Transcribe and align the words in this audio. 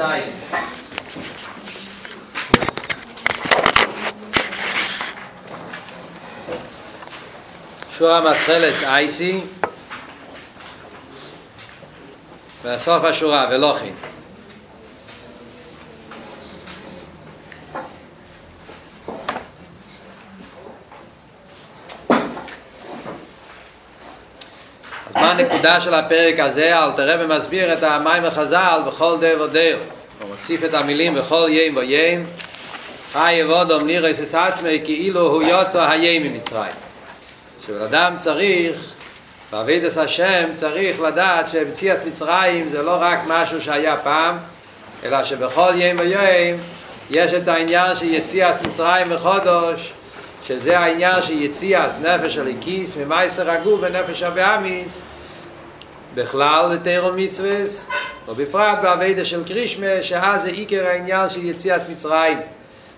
ע"ז 0.00 0.26
שורה 7.98 8.30
מתחילת 8.30 8.74
אייסי 8.86 9.40
בסוף 12.64 13.04
השורה 13.04 13.48
ולוכין 13.50 13.94
אז 14.02 14.05
הנקודה 25.66 25.84
של 25.84 25.94
הפרק 25.94 26.38
הזה? 26.38 26.78
אל 26.78 26.90
תראה 26.96 27.16
ומסביר 27.18 27.72
את 27.72 27.82
המים 27.82 28.24
החז"ל 28.24 28.80
בכל 28.86 29.16
די 29.20 29.34
ודאו 29.34 29.78
הוא 30.20 30.28
מוסיף 30.30 30.64
את 30.64 30.74
המילים 30.74 31.14
בכל 31.14 31.46
יים 31.48 31.76
ויים 31.76 32.26
חי 33.12 33.32
יבודום 33.32 33.86
לירס 33.86 34.34
את 34.34 34.34
עצמי 34.34 34.80
כאילו 34.84 35.20
הוא 35.20 35.42
יוצא 35.42 35.90
היים 35.90 36.22
ממצרים 36.22 36.72
שבן 37.66 37.82
אדם 37.82 38.14
צריך 38.18 38.92
בעבידת 39.52 39.96
השם 39.96 40.44
צריך 40.54 41.00
לדעת 41.00 41.48
שמציאת 41.48 42.06
מצרים 42.06 42.68
זה 42.68 42.82
לא 42.82 42.96
רק 43.00 43.18
משהו 43.26 43.62
שהיה 43.62 43.96
פעם 43.96 44.38
אלא 45.04 45.24
שבכל 45.24 45.72
יים 45.74 45.98
ויים 45.98 46.58
יש 47.10 47.32
את 47.32 47.48
העניין 47.48 47.96
של 47.96 48.06
יציאת 48.14 48.62
מצרים 48.62 49.10
מחודש 49.10 49.92
שזה 50.46 50.78
העניין 50.78 51.22
של 51.22 51.42
יציאת 51.42 51.90
נפש 52.02 52.36
הליקיס 52.36 52.96
ממייסר 52.96 53.50
הגוף 53.50 53.80
ונפש 53.82 54.22
הבאמיס 54.22 55.00
בכלל 56.16 56.72
לתירו 56.72 57.12
מצווס 57.12 57.86
ובפרט 58.28 58.78
בעבידה 58.82 59.24
של 59.24 59.44
קרישמה 59.44 60.02
שאז 60.02 60.42
זה 60.42 60.48
עיקר 60.48 60.86
העניין 60.86 61.30
של 61.30 61.44
יציאת 61.44 61.88
מצרים. 61.90 62.38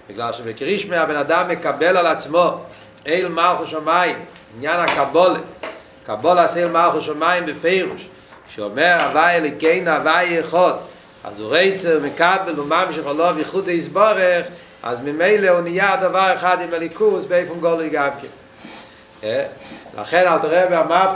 בגלל 0.08 0.32
שבקרישמה 0.32 0.96
הבן 0.96 1.16
אדם 1.16 1.48
מקבל 1.48 1.96
על 1.96 2.06
עצמו 2.06 2.60
אל 3.06 3.28
מלכו 3.28 3.66
שמיים 3.66 4.16
עניין 4.56 4.80
הקבולה. 4.80 5.38
קבולה 6.06 6.44
עשה 6.44 6.62
אל 6.62 6.70
מלכו 6.70 7.00
שמיים 7.00 7.46
בפירוש 7.46 8.08
שאומר 8.54 8.96
הווי 9.04 9.30
אליקין 9.36 9.88
הווי 9.88 10.24
יכול 10.24 10.72
אז 11.24 11.40
הוא 11.40 11.56
רצר 11.56 12.00
מקבל 12.04 12.60
וממשיך 12.60 13.06
עולו 13.06 13.36
ויחוד 13.36 13.68
היסבורך 13.68 14.46
אז 14.82 15.00
ממילא 15.00 15.48
הוא 15.48 15.60
נהיה 15.60 15.96
דבר 15.96 16.34
אחד 16.34 16.60
עם 16.60 16.74
הליכוס 16.74 17.24
באיפון 17.24 17.60
גולוי 17.60 17.88
גם 17.88 18.08
כן. 19.22 19.42
לכן 19.98 20.26
אל 20.26 20.38
תראה 20.38 20.66
ואמר 20.70 21.14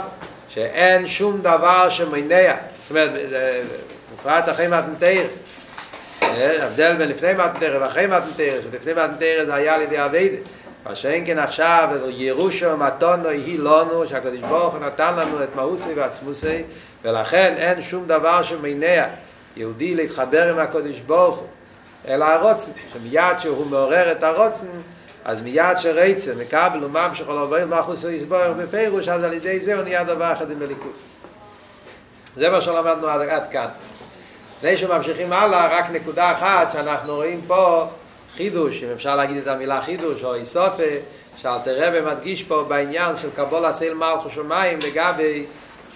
שאין 0.53 1.07
שום 1.07 1.41
דבר 1.41 1.89
שמונע 1.89 2.53
זאת 2.83 2.89
אומרת 2.89 3.11
בפרט 4.13 4.49
אחרי 4.49 4.67
מתנתר 4.67 5.27
הבדל 6.61 6.95
בין 6.95 7.09
לפני 7.09 7.33
מתנתר 7.33 7.77
ואחרי 7.81 8.07
מתנתר 8.07 8.59
שלפני 8.63 8.93
מתנתר 8.93 9.43
זה 9.45 9.55
היה 9.55 9.75
על 9.75 9.81
ידי 9.81 10.05
אביידה 10.05 10.37
מה 10.85 10.95
שאין 10.95 11.25
כן 11.25 11.39
עכשיו 11.39 11.89
ירושו 12.07 12.77
מתונו 12.77 13.29
היא 13.29 13.59
לנו 13.59 14.07
שהקדוש 14.07 14.39
ברוך 14.39 14.73
הוא 14.73 14.85
נתן 14.85 15.15
לנו 15.15 15.43
את 15.43 15.55
מאוסי 15.55 15.93
ועצמוסי 15.93 16.63
ולכן 17.03 17.53
אין 17.57 17.81
שום 17.81 18.07
דבר 18.07 18.43
שמונע 18.43 19.05
יהודי 19.57 19.95
להתחבר 19.95 20.49
עם 20.49 20.59
הקדוש 20.59 20.99
ברוך 20.99 21.37
הוא. 21.37 21.47
אלא 22.07 22.25
הרוצן, 22.25 22.71
שמיד 22.93 23.39
שהוא 23.39 23.65
מעורר 23.67 24.11
את 24.11 24.23
הרוצן, 24.23 24.67
אז 25.25 25.41
מיד 25.41 25.77
שרצן, 25.77 26.37
מקבל 26.37 26.83
וממשך 26.83 27.29
על 27.29 27.37
עובר 27.37 27.65
מה 27.65 27.81
חוסו 27.83 28.09
יסבור 28.09 28.53
בפירוש, 28.57 29.07
אז 29.07 29.23
על 29.23 29.33
ידי 29.33 29.59
זה 29.59 29.75
הוא 29.75 29.83
נהיה 29.83 30.03
דבר 30.03 30.33
אחד 30.33 30.51
עם 30.51 30.59
מליכוס. 30.59 31.05
זה 32.35 32.49
מה 32.49 32.61
שלמדנו 32.61 33.07
עד, 33.07 33.21
עד 33.21 33.47
כאן. 33.47 33.67
לפני 34.57 34.77
שממשיכים 34.77 35.33
הלאה, 35.33 35.77
רק 35.77 35.85
נקודה 35.91 36.31
אחת 36.31 36.71
שאנחנו 36.71 37.15
רואים 37.15 37.41
פה 37.47 37.87
חידוש, 38.35 38.83
אם 38.83 38.89
אפשר 38.95 39.15
להגיד 39.15 39.37
את 39.37 39.47
המילה 39.47 39.81
חידוש 39.81 40.23
או 40.23 40.35
איסופה, 40.35 40.83
שאלתר 41.37 41.87
רבי 41.87 42.01
מדגיש 42.01 42.43
פה 42.43 42.65
בעניין 42.67 43.15
של 43.15 43.29
קבול 43.35 43.65
הסייל 43.65 43.93
מלכו 43.93 44.29
שמיים 44.29 44.79
לגבי 44.87 45.45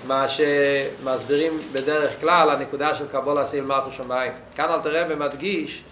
מה 0.07 0.25
שמסבירים 0.29 1.59
בדרך 1.71 2.21
כלל 2.21 2.49
הנקודה 2.49 2.95
של 2.95 3.07
קבול 3.11 3.37
הסייל 3.37 3.63
מלכו 3.63 3.91
שמיים. 3.91 4.31
כאן 4.55 4.65
אלתר 4.69 5.03
רבי 5.03 5.15
מדגיש 5.15 5.83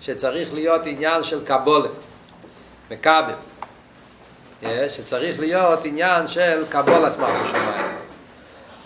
שצריך 0.00 0.54
להיות 0.54 0.80
עניין 0.84 1.24
של 1.24 1.44
קבולה, 1.44 1.88
מקבל, 2.94 3.34
שצריך 4.88 5.40
להיות 5.40 5.84
עניין 5.84 6.28
של 6.28 6.64
קבול 6.68 6.98
מלכו 6.98 7.46
שמיים. 7.48 7.96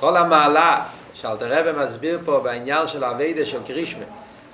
כל 0.00 0.16
המעלה 0.16 0.82
שאלתר 1.14 1.46
רבי 1.48 1.84
מסביר 1.84 2.20
פה 2.24 2.40
בעניין 2.40 2.86
של 2.86 3.04
האביידה 3.04 3.46
של 3.46 3.58
קרישמה, 3.66 4.04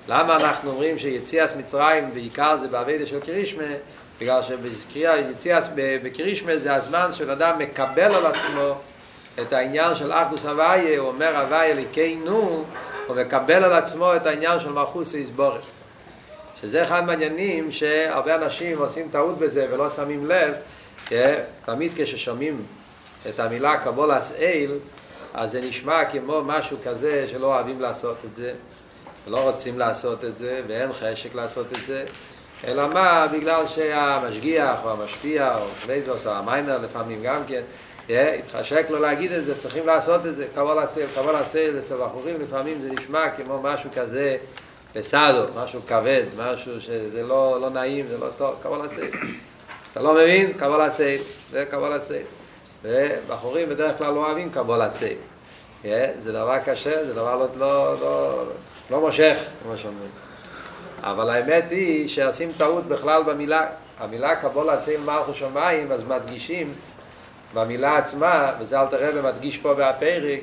למה 0.09 0.37
אנחנו 0.37 0.71
אומרים 0.71 0.99
שיציאת 0.99 1.57
מצרים 1.57 2.15
בעיקר 2.15 2.57
זה 2.57 2.69
באביידה 2.69 3.07
של 3.07 3.21
קרישמה? 3.21 3.65
בגלל 4.21 4.41
שיציאת 4.93 5.65
בקרישמה 5.75 6.57
זה 6.57 6.75
הזמן 6.75 7.11
שאדם 7.13 7.59
מקבל 7.59 8.15
על 8.15 8.27
עצמו 8.27 8.75
את 9.41 9.53
העניין 9.53 9.95
של 9.95 10.13
אחדוס 10.13 10.45
הוויה, 10.45 10.99
הוא 10.99 11.09
אומר 11.09 11.37
הוויה 11.37 11.65
אליקנו, 11.65 12.65
הוא 13.07 13.17
מקבל 13.17 13.65
על 13.65 13.73
עצמו 13.73 14.17
את 14.17 14.27
העניין 14.27 14.61
של 14.61 14.69
מלכותו 14.69 15.15
יתברך. 15.15 15.63
שזה 16.65 16.83
אחד 16.83 17.07
מהעניינים 17.07 17.73
שהרבה 17.73 18.35
אנשים 18.35 18.79
עושים 18.79 19.09
טעות 19.11 19.39
בזה 19.39 19.67
ולא 19.71 19.91
שמים 19.91 20.27
לב, 20.27 20.55
תמיד 21.65 21.93
כששומעים 21.97 22.63
את 23.29 23.41
המילה 23.41 23.77
קבלת 23.77 24.33
עול, 24.39 24.71
אז 25.35 25.51
זה 25.51 25.61
נשמע 25.61 26.05
כמו 26.05 26.43
משהו 26.45 26.77
כזה 26.85 27.27
שלא 27.31 27.55
אוהבים 27.55 27.81
לעשות 27.81 28.17
את 28.25 28.37
זה, 28.37 28.53
ולא 29.27 29.51
רוצים 29.51 29.79
לעשות 29.79 30.25
את 30.25 30.39
זה, 30.39 30.63
ואין 30.69 30.93
חשק 30.93 31.35
לעשות 31.35 31.73
את 31.73 31.85
זה, 31.87 32.05
אלא 32.65 32.89
מה? 32.89 33.27
בגלל 33.33 33.67
שהמשגיח 33.67 34.77
או 34.85 34.91
המשפיע 34.91 35.57
או 35.59 35.67
פלייזוס 35.85 36.27
או 36.27 36.33
המאמר 36.33 36.79
לפעמים 36.79 37.23
גם 37.23 37.43
כן, 37.47 37.63
התחשק 38.09 38.87
לו 38.91 38.99
להגיד 38.99 39.33
את 39.33 39.45
זה, 39.45 39.59
צריכים 39.59 39.87
לעשות 39.87 40.27
את 40.27 40.37
זה, 40.37 40.47
קבול 40.55 40.79
עשה, 40.79 41.01
קבול 41.15 41.37
עשה, 41.37 41.79
אצל 41.79 41.97
בחורים 41.97 42.41
לפעמים 42.43 42.83
זה 42.83 42.91
נשמע 42.91 43.31
כמו 43.31 43.63
משהו 43.63 43.91
כזה 43.95 44.37
פסאדו, 44.95 45.45
משהו 45.65 45.81
כבד, 45.87 46.23
משהו 46.39 46.81
שזה 46.81 47.23
לא, 47.23 47.59
לא 47.61 47.71
נעים, 47.71 48.07
זה 48.09 48.19
לא 48.19 48.27
טוב, 48.39 48.55
קבול 48.63 48.81
עשה. 48.87 49.07
אתה 49.93 50.01
לא 50.01 50.15
מבין? 50.15 50.53
קבול 50.53 50.81
עשה, 50.81 51.17
זה 51.51 51.65
קבול 51.71 51.93
עשה. 51.93 52.19
ובחורים 52.83 53.69
בדרך 53.69 53.99
כלל 53.99 54.15
לא 54.15 54.27
אוהבים 54.27 54.51
קבול 54.51 54.83
עשה. 54.83 55.09
זה 56.19 56.33
דבר 56.33 56.59
קשה, 56.59 57.07
זה 57.07 57.15
דבר 57.15 57.37
לא, 57.37 57.47
לא, 57.59 58.01
לא, 58.01 58.45
לא 58.91 59.01
מושך, 59.01 59.37
כמו 59.63 59.79
שאומרים. 59.79 60.11
אבל 61.01 61.31
האמת 61.31 61.65
היא 61.71 62.09
שעושים 62.09 62.53
טעות 62.57 62.85
בכלל 62.85 63.23
במילה, 63.23 63.67
המילה 63.99 64.37
קבול 64.37 64.71
עשה 64.71 64.99
מלכו 64.99 65.35
שמיים, 65.35 65.93
אז 65.93 66.03
מדגישים 66.03 66.75
במילה 67.55 67.97
עצמה, 67.97 68.53
וזה 68.61 68.81
אל 68.81 68.87
תראה 68.87 69.11
ומדגיש 69.15 69.59
פה 69.59 69.75
בפרק, 69.75 70.41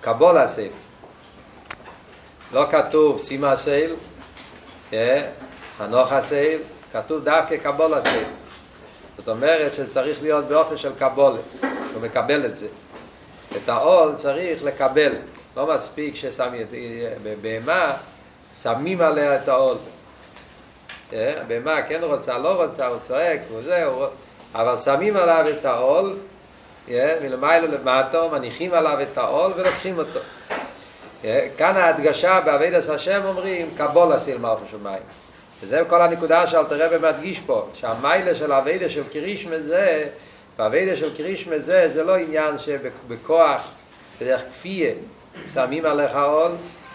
קבול 0.00 0.38
עשה. 0.38 0.66
לא 2.52 2.66
כתוב 2.70 3.18
סימה 3.18 3.56
סייל, 3.56 3.94
חנוך 5.78 6.12
הסייל, 6.12 6.60
כתוב 6.92 7.24
דווקא 7.24 7.56
קבול 7.56 7.94
הסייל. 7.94 8.24
זאת 9.16 9.28
אומרת 9.28 9.72
שצריך 9.74 10.22
להיות 10.22 10.44
באופן 10.44 10.76
של 10.76 10.92
קבולה, 10.98 11.38
הוא 11.94 12.02
מקבל 12.02 12.44
את 12.44 12.56
זה. 12.56 12.66
את 13.56 13.68
העול 13.68 14.14
צריך 14.16 14.64
לקבל, 14.64 15.12
לא 15.56 15.74
מספיק 15.74 16.14
ששמים 16.14 16.62
את 16.62 16.74
בהמה, 17.42 17.92
שמים 18.62 19.00
עליה 19.00 19.36
את 19.36 19.48
העול. 19.48 19.76
הבהמה 21.12 21.82
כן 21.82 22.00
רוצה, 22.02 22.38
לא 22.38 22.64
רוצה, 22.64 22.86
הוא 22.86 22.98
צועק, 23.02 23.40
הוא 23.50 23.62
זה, 23.62 23.84
הוא... 23.84 24.06
אבל 24.54 24.78
שמים 24.78 25.16
עליו 25.16 25.44
את 25.50 25.64
העול, 25.64 26.16
מלמעלה 27.22 27.66
למטה, 27.66 28.28
מניחים 28.32 28.74
עליו 28.74 28.98
את 29.02 29.18
העול 29.18 29.52
ולוקחים 29.56 29.98
אותו. 29.98 30.20
כאן 31.56 31.76
ההדגשה 31.76 32.40
בעבידת 32.40 32.88
השם 32.88 33.20
אומרים 33.24 33.70
קבול 33.76 34.16
אסיל 34.16 34.38
מלכו 34.38 34.64
שמיים 34.70 35.02
וזה 35.62 35.82
כל 35.88 36.02
הנקודה 36.02 36.46
שאלתר 36.46 36.86
רבי 36.86 37.08
מדגיש 37.08 37.40
פה 37.46 37.66
שהמיילה 37.74 38.34
של 38.34 38.52
העבידה 38.52 38.88
של 38.88 39.02
קרישמה 39.12 39.58
זה 39.58 40.04
בעבידה 40.58 40.96
של 40.96 41.16
קרישמה 41.16 41.58
זה 41.58 41.88
זה 41.88 42.02
לא 42.04 42.16
עניין 42.16 42.58
שבכוח 42.58 43.68
בדרך 44.20 44.42
כפייה 44.52 44.94
שמים 45.54 45.86
עליך 45.86 46.16
עול 46.16 46.52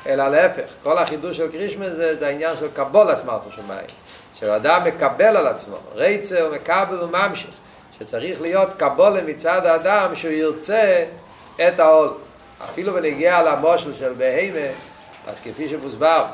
אלא 0.08 0.30
להפך. 0.30 0.74
כל 0.84 0.98
החידוש 0.98 1.38
של 1.38 1.52
קרישמה 1.52 1.90
זה 1.90 2.16
זה 2.16 2.28
העניין 2.28 2.58
של 2.58 2.68
קבול 2.74 3.14
אס 3.14 3.24
מלכו 3.24 3.52
שמיים 3.56 3.88
שאדם 4.40 4.84
מקבל 4.86 5.38
על 5.38 5.48
עצמו 5.48 5.78
רצה 5.96 6.48
ומקבל 6.48 7.04
וממשיך 7.04 7.52
שצריך 8.00 8.42
להיות 8.42 8.70
קבולה 8.78 9.22
מצד 9.22 9.66
האדם 9.66 10.16
שהוא 10.16 10.32
ירצה 10.32 11.06
את 11.68 11.80
העול 11.80 12.10
אפילו 12.64 12.94
בנגיע 12.94 13.42
למושל 13.42 13.94
של 13.94 14.14
בהימה, 14.14 14.68
אז 15.28 15.40
כפי 15.40 15.70
שמוסבר 15.70 16.26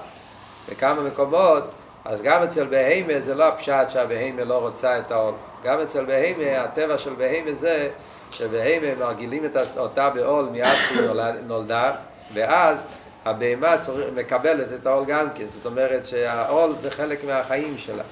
בכמה 0.69 1.01
מקומות, 1.01 1.63
אז 2.05 2.21
גם 2.21 2.43
אצל 2.43 2.65
בהימה 2.65 3.19
זה 3.19 3.35
לא 3.35 3.47
הפשט 3.47 3.89
שהבהימה 3.89 4.43
לא 4.43 4.57
רוצה 4.57 4.99
את 4.99 5.11
העול. 5.11 5.33
גם 5.63 5.81
אצל 5.81 6.05
בהימה, 6.05 6.63
הטבע 6.63 6.97
של 6.97 7.13
בהימה 7.13 7.51
זה 7.59 7.89
שבהימה 8.31 9.05
מרגילים 9.05 9.45
את 9.45 9.57
אותה 9.77 10.09
בעול 10.09 10.49
מיד 10.51 10.65
שהיא 10.87 11.09
נולדה, 11.47 11.91
ואז 12.33 12.87
הבהמה 13.25 13.75
מקבלת 14.15 14.67
את 14.81 14.87
העול 14.87 15.05
גם 15.05 15.27
כן, 15.35 15.45
זאת 15.49 15.65
אומרת 15.65 16.05
שהעול 16.05 16.73
זה 16.77 16.91
חלק 16.91 17.23
מהחיים 17.23 17.77
שלה. 17.77 18.03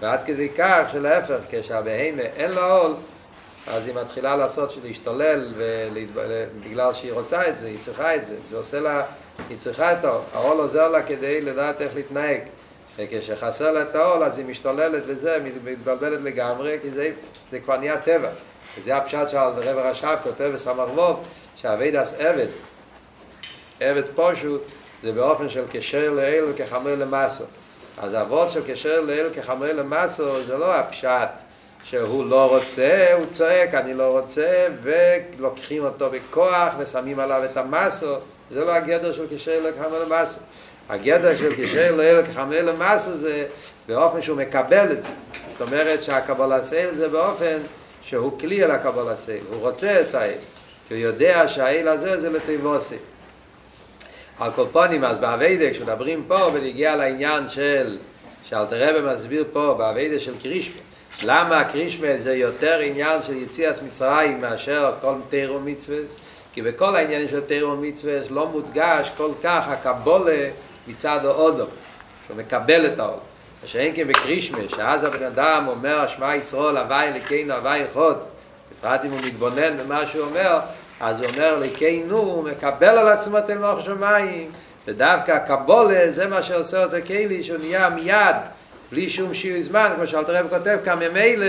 ועד 0.00 0.22
כדי 0.22 0.48
כך 0.48 0.80
שלהפך, 0.92 1.38
כשהבהמה 1.50 2.22
אין 2.22 2.50
לה 2.50 2.64
עול, 2.64 2.94
אז 3.66 3.86
היא 3.86 3.94
מתחילה 3.94 4.36
לעשות, 4.36 4.78
להשתולל, 4.84 5.52
בגלל 6.60 6.92
שהיא 6.92 7.12
רוצה 7.12 7.48
את 7.48 7.58
זה, 7.58 7.66
היא 7.66 7.78
צריכה 7.84 8.16
את 8.16 8.26
זה, 8.26 8.34
זה 8.48 8.56
עושה 8.56 8.80
לה, 8.80 9.02
היא 9.48 9.58
צריכה 9.58 9.92
את 9.92 10.04
העול, 10.04 10.22
העול 10.34 10.58
עוזר 10.58 10.88
לה 10.88 11.02
כדי 11.02 11.40
לדעת 11.40 11.80
איך 11.80 11.94
להתנהג. 11.94 12.40
וכשחסר 12.96 13.70
לה 13.70 13.82
את 13.82 13.94
העול 13.94 14.24
אז 14.24 14.38
היא 14.38 14.46
משתוללת 14.46 15.02
וזה, 15.06 15.38
מתבלבלת 15.64 16.20
לגמרי, 16.22 16.78
כי 16.82 16.90
זה, 16.90 17.10
זה 17.50 17.60
כבר 17.60 17.76
נהיה 17.76 18.00
טבע. 18.00 18.28
וזה 18.78 18.96
הפשט 18.96 19.28
של 19.28 19.36
רב 19.36 19.78
הרש"ב 19.78 20.16
כותב 20.22 20.50
בסמ"ך 20.54 20.88
ווב, 20.94 21.24
שהאבידס 21.56 22.14
עבד, 22.18 22.46
עבד 23.80 24.08
פושוט, 24.14 24.62
זה 25.02 25.12
באופן 25.12 25.48
של 25.48 25.64
קשר 25.70 26.10
לאל 26.10 26.44
וכחמר 26.50 26.94
למסו. 26.94 27.44
אז 27.98 28.12
האבות 28.12 28.50
של 28.50 28.60
קשר 28.66 29.00
לאל 29.00 29.28
כחמר 29.34 29.72
למסו 29.72 30.42
זה 30.42 30.56
לא 30.56 30.74
הפשט 30.74 31.28
שהוא 31.84 32.26
לא 32.26 32.56
רוצה, 32.56 33.14
הוא 33.14 33.26
צועק, 33.32 33.74
אני 33.74 33.94
לא 33.94 34.18
רוצה, 34.18 34.66
ולוקחים 34.82 35.84
אותו 35.84 36.10
בכוח 36.10 36.74
ושמים 36.78 37.18
עליו 37.18 37.44
את 37.44 37.56
המסו, 37.56 38.14
זה 38.50 38.64
לא 38.64 38.72
הגדר 38.72 39.12
של 39.12 39.26
קשר 39.36 39.60
לאל 39.60 39.72
כחמר 39.72 40.04
למסו. 40.04 40.40
הגדר 40.88 41.36
של 41.36 41.54
קשר 41.56 41.96
לאל 41.96 42.22
כחמר 42.26 42.62
למסו 42.62 43.16
זה 43.16 43.46
באופן 43.88 44.22
שהוא 44.22 44.36
מקבל 44.36 44.92
את 44.92 45.02
זה. 45.02 45.08
זאת 45.50 45.60
אומרת 45.60 46.02
שהקבלה 46.02 46.64
סייל 46.64 46.94
זה 46.94 47.08
באופן 47.08 47.56
שהוא 48.02 48.38
כלי 48.38 48.62
על 48.62 48.70
הקבלה 48.70 49.16
סייל, 49.16 49.44
הוא 49.50 49.60
רוצה 49.60 50.00
את 50.00 50.14
האל, 50.14 50.38
כי 50.88 50.94
הוא 50.94 51.02
יודע 51.02 51.48
שהאל 51.48 51.88
הזה 51.88 52.20
זה 52.20 52.30
לטבוסי. 52.30 52.96
על 54.38 54.50
כל 54.52 54.66
פונים, 54.72 55.04
אז 55.04 55.18
באביידה, 55.18 55.70
כשמדברים 55.70 56.24
פה 56.28 56.50
ונגיע 56.54 56.96
לעניין 56.96 57.48
של, 57.48 57.96
שאלתר 58.48 58.88
רבי 58.88 59.14
מסביר 59.14 59.44
פה, 59.52 59.74
באביידה 59.78 60.20
של 60.20 60.32
קרישמה, 60.42 60.80
למה 61.22 61.60
הקרישמה 61.60 62.08
זה 62.18 62.36
יותר 62.36 62.78
עניין 62.78 63.22
של 63.22 63.36
יציאת 63.36 63.82
מצרים 63.82 64.40
מאשר 64.40 64.92
כל 65.00 65.14
תירו 65.28 65.60
מצווה? 65.60 65.98
כי 66.52 66.62
בכל 66.62 66.96
העניינים 66.96 67.28
של 67.28 67.40
תירו 67.40 67.76
מצווה 67.76 68.18
לא 68.30 68.48
מודגש 68.48 69.10
כל 69.16 69.30
כך 69.42 69.68
הקבולה 69.68 70.50
מצד 70.86 71.20
האודו, 71.24 71.64
שהוא 72.26 72.36
מקבל 72.36 72.86
את 72.86 72.98
העול. 72.98 73.18
שאין 73.66 73.92
כן 73.96 74.08
בקרישמה, 74.08 74.58
שאז 74.68 75.04
הבן 75.04 75.24
אדם 75.24 75.64
אומר, 75.68 76.08
שמע 76.08 76.36
ישראל, 76.36 76.76
הווי 76.76 77.08
אליקנו, 77.08 77.54
הווי 77.54 77.84
אחד, 77.84 78.14
בפרט 78.72 79.04
אם 79.04 79.10
הוא 79.10 79.20
מתבונן 79.20 79.78
במה 79.78 80.06
שהוא 80.06 80.26
אומר, 80.26 80.58
אז 81.00 81.20
הוא 81.20 81.28
אומר 81.28 81.58
ליקנו, 81.58 82.18
הוא 82.18 82.44
מקבל 82.44 82.98
על 82.98 83.08
עצמו 83.08 83.38
את 83.38 83.50
אלמוך 83.50 83.80
שמיים, 83.84 84.50
ודווקא 84.86 85.32
הקבולה 85.32 86.10
זה 86.10 86.26
מה 86.26 86.42
שעושה 86.42 86.84
אותו 86.84 86.96
כלי, 87.06 87.44
שהוא 87.44 87.58
נהיה 87.58 87.88
מיד, 87.88 88.36
בלי 88.92 89.10
שום 89.10 89.34
שיר 89.34 89.62
זמן, 89.62 89.92
כמו 89.96 90.06
שאלתר 90.06 90.36
רב 90.36 90.46
כותב 90.48 90.78
כאן 90.84 90.98
ממילא, 90.98 91.46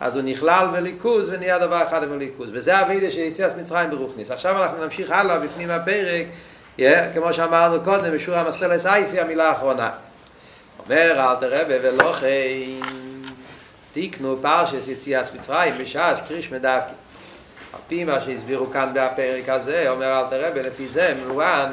אז 0.00 0.16
הוא 0.16 0.22
נכלל 0.22 0.66
בליכוז 0.72 1.28
ונהיה 1.28 1.58
דבר 1.58 1.82
אחד 1.88 2.02
עם 2.02 2.12
הליכוז. 2.12 2.50
וזה 2.52 2.78
הווידה 2.78 3.10
של 3.10 3.18
יציאת 3.18 3.56
מצרים 3.56 3.90
ברוכניס. 3.90 4.30
עכשיו 4.30 4.62
אנחנו 4.62 4.84
נמשיך 4.84 5.10
הלאה 5.10 5.38
בפנים 5.38 5.70
הפרק, 5.70 6.26
yeah, 6.78 6.82
כמו 7.14 7.32
שאמרנו 7.32 7.84
קודם, 7.84 8.12
בשור 8.14 8.34
המסטלס 8.34 8.86
אייסי, 8.86 9.20
המילה 9.20 9.48
האחרונה. 9.48 9.90
אומר 10.78 11.30
אלתר 11.30 11.60
רב 11.60 11.66
ולוכן, 11.82 12.26
תיקנו 13.92 14.36
פרשס 14.42 14.88
יציאת 14.88 15.34
מצרים 15.34 15.78
בשעס 15.78 16.20
קריש 16.28 16.52
מדווקא. 16.52 16.92
על 17.72 17.80
פי 17.88 18.04
מה 18.04 18.20
שהסבירו 18.20 18.70
כאן 18.70 18.90
בפרק 18.94 19.48
הזה, 19.48 19.90
אומר 19.90 20.20
אלתר 20.20 20.48
רבי, 20.48 20.62
לפי 20.62 20.88
זה 20.88 21.14
מובן 21.26 21.72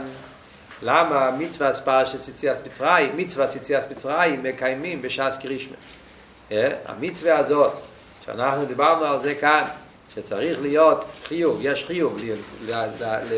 למה 0.87 1.31
מצווה 1.31 1.73
פרשת 1.73 2.27
יציאת 2.27 2.65
מצרים, 2.65 3.17
מצווה 3.17 3.45
יציאת 3.55 3.91
מצרים 3.91 4.43
מקיימים 4.43 5.01
בש"ס 5.01 5.37
קרישמה. 5.41 5.75
המצווה 6.85 7.37
הזאת, 7.37 7.73
שאנחנו 8.25 8.65
דיברנו 8.65 9.05
על 9.05 9.21
זה 9.21 9.35
כאן, 9.35 9.63
שצריך 10.15 10.61
להיות 10.61 11.05
חיוב, 11.23 11.57
יש 11.61 11.83
חיוב 11.83 12.17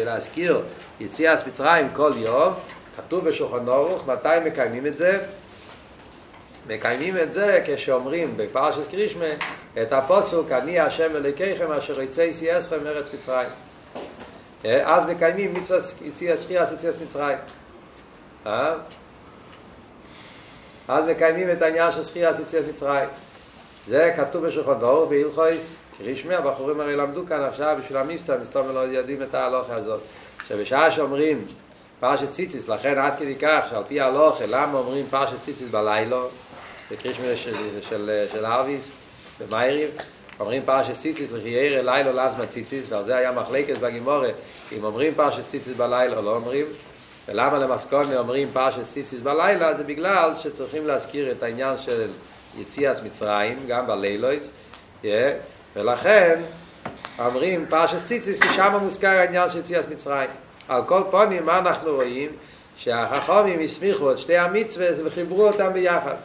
להזכיר 0.05 0.61
יציאת 0.99 1.47
מצרים 1.47 1.87
כל 1.93 2.11
יום, 2.15 2.53
כתוב 2.97 3.29
בשולחן 3.29 3.69
ערוך, 3.69 4.07
מתי 4.07 4.29
מקיימים 4.45 4.87
את 4.87 4.97
זה? 4.97 5.19
מקיימים 6.67 7.17
את 7.17 7.33
זה 7.33 7.63
כשאומרים 7.65 8.37
בפרשת 8.37 8.87
קרישמה 8.91 9.25
את 9.81 9.93
הפוסוק 9.93 10.51
אני 10.51 10.79
השם 10.79 11.15
אלוקיכם 11.15 11.71
אשר 11.71 12.01
יצא 12.01 12.21
יסיעסכם 12.21 12.83
מארץ 12.83 13.13
מצרים 13.13 13.49
אז 14.65 15.05
מקיימים 15.05 15.53
מצווה 15.53 15.81
סחירס 16.35 16.71
יציאת 16.71 16.95
מצרים. 17.01 17.37
אז 20.87 21.05
מקיימים 21.05 21.51
את 21.51 21.61
העניין 21.61 21.91
של 21.91 22.03
סחירס 22.03 22.39
יציאת 22.39 22.65
מצרים. 22.69 23.09
זה 23.87 24.13
כתוב 24.15 24.47
בשולחן 24.47 24.79
דור 24.79 25.05
בהלכויס 25.05 25.75
קרישמה 25.97 26.35
הבחורים 26.35 26.79
הרי 26.79 26.95
למדו 26.95 27.25
כאן 27.27 27.43
עכשיו 27.43 27.77
בשביל 27.83 27.97
המסתר 27.97 28.37
מסתום 28.41 28.69
לא 28.69 28.79
יודעים 28.79 29.23
את 29.23 29.35
ההלוכה 29.35 29.75
הזאת. 29.75 29.99
שבשעה 30.47 30.91
שאומרים 30.91 31.45
פרשת 31.99 32.31
ציציס 32.31 32.67
לכן 32.67 32.97
עד 32.97 33.13
כדי 33.19 33.35
כך 33.35 33.65
שעל 33.69 33.83
פי 33.87 34.01
ההלוכה 34.01 34.45
למה 34.45 34.77
אומרים 34.77 35.05
פרשת 35.09 35.41
ציציס 35.41 35.69
בלילה? 35.69 36.21
בקרישמה 36.91 37.35
של, 37.35 37.55
של, 37.81 38.25
של 38.31 38.45
ארוויס, 38.45 38.91
במייריב, 39.39 39.91
אומרים 40.39 40.61
פרשת 40.65 40.93
ציציס, 40.93 41.31
לחייר 41.31 41.81
לילה 41.81 42.11
לזמן 42.11 42.45
ציציס, 42.45 42.85
ועל 42.89 43.05
זה 43.05 43.15
היה 43.17 43.31
מחלקת 43.31 43.77
בגימורה, 43.77 44.29
אם 44.77 44.83
אומרים 44.83 45.13
פרשת 45.15 45.47
ציציס 45.47 45.75
בלילה 45.77 46.17
או 46.17 46.21
לא 46.21 46.35
אומרים, 46.35 46.65
ולמה 47.27 47.57
למסקונה 47.57 48.19
אומרים 48.19 48.49
פרשת 48.53 48.83
ציציס 48.83 49.21
בלילה, 49.21 49.73
זה 49.73 49.83
בגלל 49.83 50.31
שצריכים 50.35 50.87
להזכיר 50.87 51.31
את 51.31 51.43
העניין 51.43 51.77
של 51.79 52.09
יציאת 52.59 53.03
מצרים, 53.03 53.57
גם 53.67 53.87
בלילויס, 53.87 54.51
ולכן 55.75 56.41
אומרים 57.19 57.65
פרשת 57.69 58.05
ציציס, 58.05 58.39
כי 58.39 58.47
שם 58.47 58.77
מוזכר 58.81 59.07
העניין 59.07 59.51
של 59.51 59.59
יציאת 59.59 59.89
מצרים. 59.89 60.29
על 60.67 60.83
כל 60.85 61.01
פונים, 61.11 61.45
מה 61.45 61.57
אנחנו 61.57 61.95
רואים? 61.95 62.29
שהחכמים 62.77 63.59
הסמיכו 63.59 64.11
את 64.11 64.17
שתי 64.17 64.37
המצווה 64.37 64.87
וחיברו 65.05 65.47
אותם 65.47 65.73
ביחד. 65.73 66.15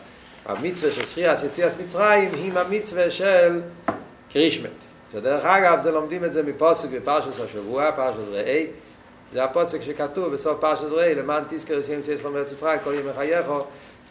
המצווה 0.47 0.93
של 0.93 1.05
שחייה 1.05 1.35
יציאת 1.47 1.81
מצרים 1.81 2.31
היא 2.35 2.53
המצווה 2.55 3.11
של 3.11 3.61
קרישמת. 4.33 4.71
שדרך 5.13 5.45
אגב 5.45 5.81
זה 5.81 5.91
לומדים 5.91 6.25
את 6.25 6.33
זה 6.33 6.43
מפוסק 6.43 6.89
בפרשת 6.89 7.41
השבוע, 7.45 7.93
פרשת 7.93 8.19
ראי, 8.31 8.67
זה 9.33 9.45
הפוסק 9.45 9.83
שכתוב 9.83 10.35
בסוף 10.35 10.61
פרשת 10.61 10.91
ראי, 10.91 11.15
למען 11.15 11.43
תזכר 11.49 11.79
יציאת 11.79 11.99
מצרים 11.99 12.33
מארץ 12.33 12.53
מצרים, 12.53 12.81
כל 12.85 12.95
ימי 12.95 13.13
חייכו, 13.17 13.61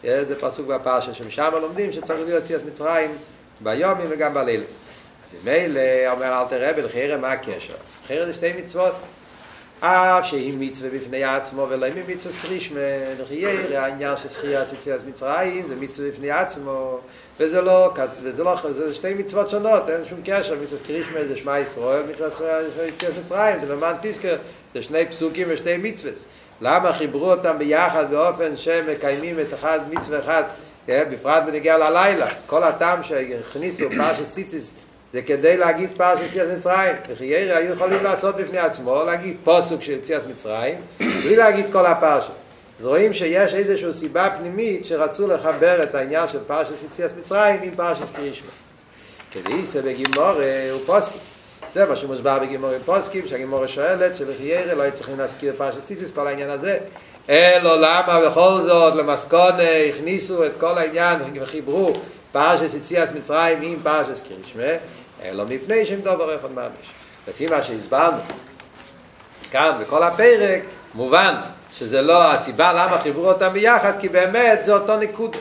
זה 0.02 0.40
פסוק 0.40 0.66
בפרשת 0.66 1.14
שמשם 1.14 1.50
לומדים 1.60 1.92
שצריך 1.92 2.20
להיות 2.26 2.42
יציאת 2.42 2.60
מצרים 2.66 3.10
ביומים 3.60 4.06
וגם 4.08 4.34
בלילס. 4.34 4.76
אז 5.26 5.34
מילא 5.44 5.80
אומר 6.10 6.40
אל 6.40 6.48
תראה 6.48 6.72
בלחיירה 6.72 7.16
מה 7.16 7.32
הקשר? 7.32 7.74
חיירה 8.06 8.26
זה 8.26 8.34
שתי 8.34 8.52
מצוות. 8.52 8.94
אף 9.84 10.26
שהיא 10.26 10.54
מצווה 10.58 10.90
בפני 10.90 11.24
עצמו 11.24 11.66
ולא 11.70 11.86
היא 11.86 11.94
מצווה 12.08 12.34
סקרישמה, 12.34 12.80
לחייר, 13.20 13.80
העניין 13.80 14.16
של 14.16 14.28
שחייה 14.28 14.62
יציאת 14.72 15.06
מצרים 15.06 15.68
זה 15.68 15.76
מצווה 15.76 16.08
בפני 16.08 16.30
עצמו 16.30 16.98
וזה 17.40 17.60
לא, 17.60 17.94
וזה 18.22 18.44
לא, 18.44 18.56
זה 18.70 18.94
שתי 18.94 19.14
מצוות 19.14 19.50
שונות, 19.50 19.90
אין 19.90 20.04
שום 20.04 20.20
קשר, 20.24 20.54
מצווה 20.62 20.78
סקרישמה 20.78 21.24
זה 21.28 21.36
שמע 21.36 21.58
ישראל, 21.58 22.02
מצווה 22.10 22.86
יציאת 22.88 23.12
מצרים, 23.24 23.60
זה 23.62 23.74
למען 23.74 23.96
תזכר, 24.02 24.36
זה 24.74 24.82
שני 24.82 25.06
פסוקים 25.06 25.46
ושתי 25.50 25.76
מצוות. 25.76 26.14
למה 26.60 26.92
חיברו 26.92 27.30
אותם 27.30 27.58
ביחד 27.58 28.10
באופן 28.10 28.56
שהם 28.56 28.86
מקיימים 28.86 29.40
את 29.40 29.54
אחד 29.54 29.80
מצווה 29.90 30.18
אחד, 30.20 30.42
בפרט 30.88 31.42
בנגיע 31.46 31.78
ללילה, 31.78 32.28
כל 32.46 32.62
הטעם 32.62 33.02
שהכניסו 33.02 33.84
פרשת 33.98 34.30
ציציס 34.30 34.74
זה 35.12 35.22
כדי 35.22 35.56
להגיד 35.56 35.90
פרש 35.96 36.20
יציאת 36.20 36.48
מצרים. 36.56 36.96
וחיירה 37.08 37.56
היו 37.56 37.72
יכולים 37.72 38.04
לעשות 38.04 38.36
בפני 38.36 38.58
עצמו, 38.58 39.04
להגיד 39.04 39.36
פוסוק 39.44 39.82
של 39.82 39.92
יציאת 39.92 40.26
מצרים, 40.26 40.74
בלי 40.98 41.36
להגיד 41.36 41.66
כל 41.72 41.86
הפרשה. 41.86 42.32
אז 42.80 42.86
רואים 42.86 43.14
שיש 43.14 43.54
איזושהי 43.54 43.92
סיבה 43.92 44.28
פנימית 44.38 44.84
שרצו 44.84 45.26
לחבר 45.28 45.82
את 45.82 45.94
העניין 45.94 46.28
של 46.28 46.38
פרשת 46.46 46.84
יציאת 46.84 47.16
מצרים 47.16 47.60
עם 47.62 47.70
פרשת 47.76 48.16
קרישמה. 48.16 48.50
כדאיסה 49.30 49.82
בגימורה 49.82 50.70
הוא 50.72 50.80
פוסקים. 50.86 51.20
זה 51.74 51.86
מה 51.86 51.96
שמוסבר 51.96 52.38
בגימורה 52.38 52.76
פוסקים, 52.84 53.26
שהגימורה 53.26 53.68
שואלת 53.68 54.16
שלחיירה 54.16 54.74
לא 54.74 54.82
היו 54.82 54.92
צריכים 54.92 55.18
להזכיר 55.18 55.54
פרשת 55.58 55.84
ציציס 55.84 56.12
כל 56.12 56.26
העניין 56.26 56.50
הזה. 56.50 56.78
אלו 57.30 57.70
למה 57.76 58.20
בכל 58.26 58.62
זאת 58.62 58.94
למסקונה 58.94 59.76
הכניסו 59.88 60.46
את 60.46 60.52
כל 60.60 60.78
העניין 60.78 61.18
וחיברו 61.34 61.92
פרשת 62.32 62.74
יציאת 62.74 63.14
מצרים 63.14 63.62
עם 63.62 63.78
פרשת 63.82 64.20
קרישמה. 64.28 64.72
אלא 65.24 65.44
מפני 65.44 65.86
שהם 65.86 66.00
דבר 66.00 66.36
אחד 66.36 66.52
ממש. 66.52 66.86
לפי 67.28 67.46
מה 67.46 67.62
שהסברנו 67.62 68.18
כאן 69.50 69.72
בכל 69.80 70.02
הפרק, 70.02 70.62
מובן 70.94 71.34
שזה 71.72 72.02
לא 72.02 72.32
הסיבה 72.32 72.72
למה 72.72 72.98
חיברו 72.98 73.28
אותם 73.28 73.48
ביחד, 73.52 74.00
כי 74.00 74.08
באמת 74.08 74.64
זה 74.64 74.74
אותו 74.74 74.96
נקודה. 74.96 75.38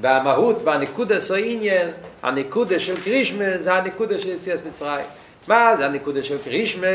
והמהות 0.00 0.56
והנקודה 0.64 1.16
עשו 1.16 1.34
עניין, 1.34 1.90
הנקודה 2.22 2.80
של 2.80 3.02
קרישמה 3.02 3.58
זה 3.60 3.74
הנקודה 3.74 4.18
של 4.18 4.28
יציאת 4.28 4.66
מצרים. 4.66 5.06
מה 5.48 5.76
זה 5.76 5.86
הנקודה 5.86 6.22
של 6.22 6.36
קרישמה? 6.44 6.86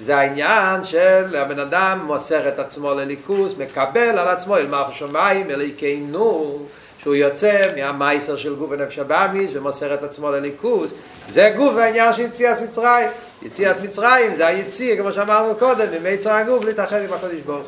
זה 0.00 0.16
העניין 0.16 0.84
של 0.84 1.36
הבן 1.36 1.58
אדם 1.58 2.00
מוסר 2.06 2.48
את 2.48 2.58
עצמו 2.58 2.94
לליכוס, 2.94 3.54
מקבל 3.58 4.18
על 4.18 4.28
עצמו 4.28 4.56
אל 4.56 4.66
מערכו 4.66 4.92
שמיים, 4.92 5.50
אליקנו, 5.50 6.58
שהוא 6.98 7.14
יוצא 7.14 7.72
מהמייסר 7.76 8.36
של 8.36 8.54
גוף 8.54 8.70
ונפש 8.70 8.98
הבאמיס 8.98 9.50
ומוסר 9.54 9.94
את 9.94 10.02
עצמו 10.02 10.30
לליכוס. 10.30 10.94
זה 11.28 11.52
גוף 11.56 11.76
העניין 11.76 12.12
של 12.12 12.22
יציאת 12.22 12.60
מצרים. 12.60 13.10
יציאת 13.42 13.80
מצרים 13.80 14.36
זה 14.36 14.46
היציא, 14.46 14.96
כמו 14.96 15.12
שאמרנו 15.12 15.54
קודם, 15.54 15.86
ממיצר 16.00 16.32
הגוף 16.32 16.64
להתאחד 16.64 17.02
עם 17.02 17.12
הקדוש 17.12 17.40
ברוך 17.46 17.66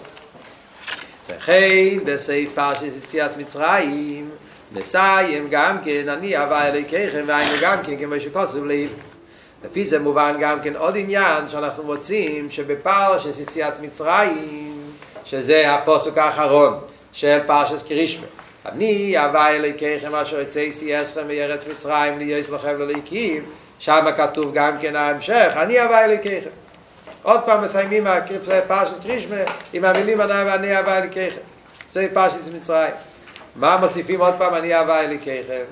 וכן 1.37 1.99
בסעיף 2.05 2.51
פרשת 2.55 2.83
יציאת 2.83 3.37
מצרים 3.37 4.31
מסיים 4.73 5.49
גם 5.51 5.77
כן 5.85 6.09
אני 6.09 6.37
אהבה 6.37 6.69
אלוהיכם 6.69 7.25
והיינו 7.27 7.57
גם 7.63 7.79
כן 7.87 7.97
כמו 7.97 8.21
שכוסו 8.21 8.65
לעיל 8.65 8.89
לפי 9.65 9.85
זה 9.85 9.99
מובן 9.99 10.37
גם 10.41 10.61
כן 10.63 10.77
עוד 10.77 10.97
עניין 10.97 11.49
שאנחנו 11.49 11.83
מוצאים 11.83 12.51
שבפרשת 12.51 13.41
יציאת 13.41 13.81
מצרים 13.81 14.91
שזה 15.25 15.75
הפוסק 15.75 16.19
האחרון 16.19 16.79
של 17.13 17.39
פרשת 17.47 17.89
קרישמה 17.89 18.27
אני 18.67 19.19
אהבה 19.19 19.49
אלוהיכם 19.49 20.15
אשר 20.15 20.41
יצאי 20.41 21.03
אסכם 21.03 21.29
מארץ 21.29 21.65
מצרים 21.67 22.19
להיות 22.19 22.49
לכם 22.49 22.79
לליקים 22.79 23.45
שם 23.79 24.07
כתוב 24.17 24.55
גם 24.55 24.77
כן 24.81 24.97
ההמשך. 24.97 25.53
אני 25.57 25.81
אהבה 25.81 26.05
אלוהיכם 26.05 26.51
עוד 27.23 27.41
פעם 27.47 27.65
מסיימים 27.65 28.07
פרשת 28.67 29.03
קרישמה 29.03 29.37
עם 29.73 29.85
המילים 29.85 30.21
אני 30.21 30.77
אהבה 30.77 30.99
אלוהיכם 30.99 31.29
זה 31.93 32.07
פרשת 32.15 32.55
מצרים. 32.61 32.93
מה 33.57 33.77
מוסיפים 33.77 34.21
עוד 34.21 34.35
פעם? 34.39 34.55
אני 34.55 34.75
אהבה 34.75 35.01
אלוהיכם 35.01 35.63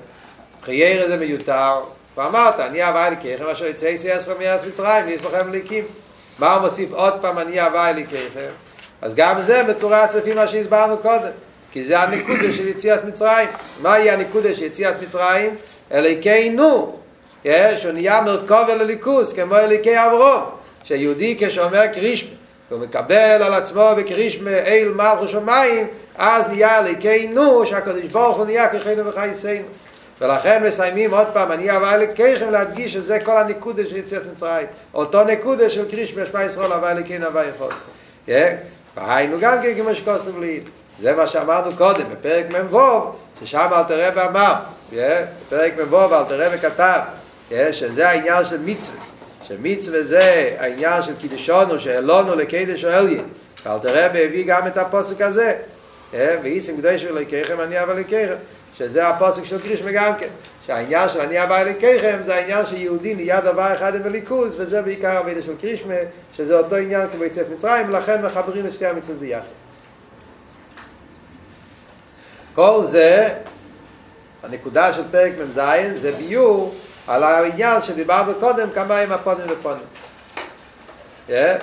חייר 0.63 1.07
זה 1.07 1.17
מיותר. 1.17 1.79
ואמרת 2.17 2.59
אני 2.59 2.83
אהבה 2.83 3.07
אלוהיכם 3.07 3.45
אשר 3.45 3.65
יצאי 3.65 4.17
אסכם 4.17 4.33
מארץ 4.39 4.61
מצרים 4.63 5.05
להיות 5.05 5.21
לכם 5.21 5.49
לליקים 5.49 5.83
מה 6.39 6.59
מוסיף 6.59 6.91
עוד 6.91 7.13
פעם? 7.21 7.39
אני 7.39 7.61
אהבה 7.61 7.89
אלוהיכם 7.89 8.49
אז 9.01 9.15
גם 9.15 9.41
זה 9.41 9.63
מתורץ 9.63 10.15
לפי 10.15 10.33
מה 10.33 10.47
שהסברנו 10.47 10.97
קודם 10.97 11.31
כי 11.71 11.83
זה 11.83 11.99
הנקודה 11.99 12.53
של 12.53 12.67
יציאת 12.67 13.05
מצרים. 13.05 13.49
מהי 13.81 14.09
הנקודה 14.09 14.53
של 14.53 14.63
יציאת 14.63 15.01
מצרים? 15.01 15.55
אליקנו, 15.91 16.95
שהוא 17.77 17.91
נהיה 17.91 18.21
מרכוב 18.21 18.69
אל 18.69 18.81
הליכוס, 18.81 19.33
כמו 19.33 19.55
אליקי 19.55 19.97
אברום, 19.97 20.43
שיהודי 20.83 21.37
כשאומר 21.39 21.87
קרישמה, 21.87 22.29
הוא 22.69 22.79
מקבל 22.79 23.43
על 23.43 23.53
עצמו 23.53 23.91
בקרישמה 23.97 24.51
אל 24.51 24.91
מלכו 24.95 25.27
שמיים, 25.27 25.87
אז 26.17 26.47
נהיה 26.47 26.79
אליקנו, 26.79 27.65
שהקדוש 27.65 28.03
ברוך 28.03 28.37
הוא 28.37 28.45
נהיה 28.45 28.67
כחיינו 28.69 29.05
וחייסנו. 29.05 29.65
ולכן 30.21 30.63
מסיימים 30.63 31.13
עוד 31.13 31.27
פעם, 31.33 31.51
אני 31.51 31.69
אהבה 31.69 31.93
אליקייכם 31.93 32.51
להדגיש 32.51 32.93
שזה 32.93 33.19
כל 33.19 33.37
הנקודה 33.37 33.83
של 33.89 33.97
יציאת 33.97 34.21
מצרים. 34.31 34.67
אותו 34.93 35.23
נקודה 35.23 35.69
של 35.69 35.89
קרישמה, 35.89 36.21
השפע 36.21 36.43
ישראל, 36.43 36.73
אהבה 36.73 36.91
אליקיינו, 36.91 37.25
אהבה 37.25 37.45
יפות. 37.45 37.73
והיינו 38.97 39.37
גם 39.39 39.57
כן 39.63 39.73
כמו 39.75 39.95
שכוסף 39.95 40.31
לי. 40.39 40.61
זה 41.01 41.15
מה 41.15 41.27
שאמרנו 41.27 41.75
קודם, 41.77 42.03
בפרק 42.11 42.45
מ"ו, 42.49 43.11
ששם 43.43 43.67
אלתר 43.71 44.07
רב 44.07 44.17
אמר, 44.17 44.53
בפרק 44.91 45.73
מ"ו 45.77 46.15
אלתר 46.15 46.41
רב 46.41 46.51
כתב, 46.61 46.99
שזה 47.71 48.09
העניין 48.09 48.45
של 48.45 48.59
מצווה, 48.65 48.99
שמצווה 49.43 50.03
זה 50.03 50.55
העניין 50.59 51.03
של 51.03 51.15
קידשונו, 51.15 51.79
שאלונו 51.79 52.35
לקידש 52.35 52.85
אליין, 52.85 53.25
ואלתר 53.65 53.89
רב 53.89 54.11
הביא 54.15 54.45
גם 54.47 54.67
את 54.67 54.77
הפוסק 54.77 55.21
הזה, 55.21 55.55
ואיסם 56.13 56.77
קדוש 56.77 57.03
ולקחם 57.03 57.61
אני 57.61 57.83
אבא 57.83 57.93
לקחם, 57.93 58.35
שזה 58.77 59.07
הפוסק 59.07 59.45
של 59.45 59.61
קרישמה 59.61 59.91
גם 59.91 60.13
כן, 60.19 60.27
שהעניין 60.65 61.09
של 61.09 61.21
אני 61.21 61.43
אבא 61.43 61.63
לקחם 61.63 62.17
זה 62.23 62.35
העניין 62.35 62.65
שיהודי 62.65 63.15
נהיה 63.15 63.41
דבר 63.41 63.73
אחד 63.73 63.95
עם 63.95 64.01
הליכוז, 64.05 64.55
וזה 64.59 64.81
בעיקר 64.81 65.17
המילה 65.17 65.41
של 65.41 65.53
קרישמה, 65.61 65.93
שזה 66.33 66.57
אותו 66.57 66.75
עניין 66.75 67.07
כמו 67.11 67.23
יציאת 67.23 67.49
מצרים, 67.49 67.89
ולכן 67.89 68.21
מחברים 68.25 68.65
את 68.65 68.73
שתי 68.73 68.85
המצוות 68.85 69.19
ביחד. 69.19 69.68
כל 72.55 72.83
זה, 72.85 73.29
הנקודה 74.43 74.93
של 74.93 75.03
פרק 75.11 75.31
מ"ז, 75.39 75.61
זה 76.01 76.11
ביור 76.11 76.75
על 77.07 77.23
העניין 77.23 77.81
שדיברנו 77.81 78.33
קודם, 78.39 78.69
כמה 78.75 78.97
עם 78.97 79.11
הפונים 79.11 79.45
לפונים. 79.47 79.83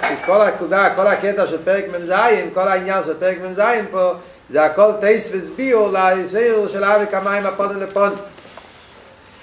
אז 0.03 0.21
כל 0.27 0.41
הנקודה, 0.41 0.91
כל 0.97 1.07
הקטע 1.07 1.47
של 1.47 1.59
פרק 1.65 1.85
מ"ז, 1.89 2.13
כל 2.55 2.69
העניין 2.69 3.05
של 3.05 3.15
פרק 3.15 3.37
מ"ז 3.41 3.61
פה, 3.91 4.13
זה 4.51 4.65
הכל 4.65 4.93
טייס 5.01 5.31
וסביור 5.33 5.91
לישראל 5.93 6.69
של 6.69 6.85
אבי 6.85 7.07
כמה 7.11 7.35
עם 7.35 7.47
הפונים 7.47 7.83
לפונים. 7.83 8.19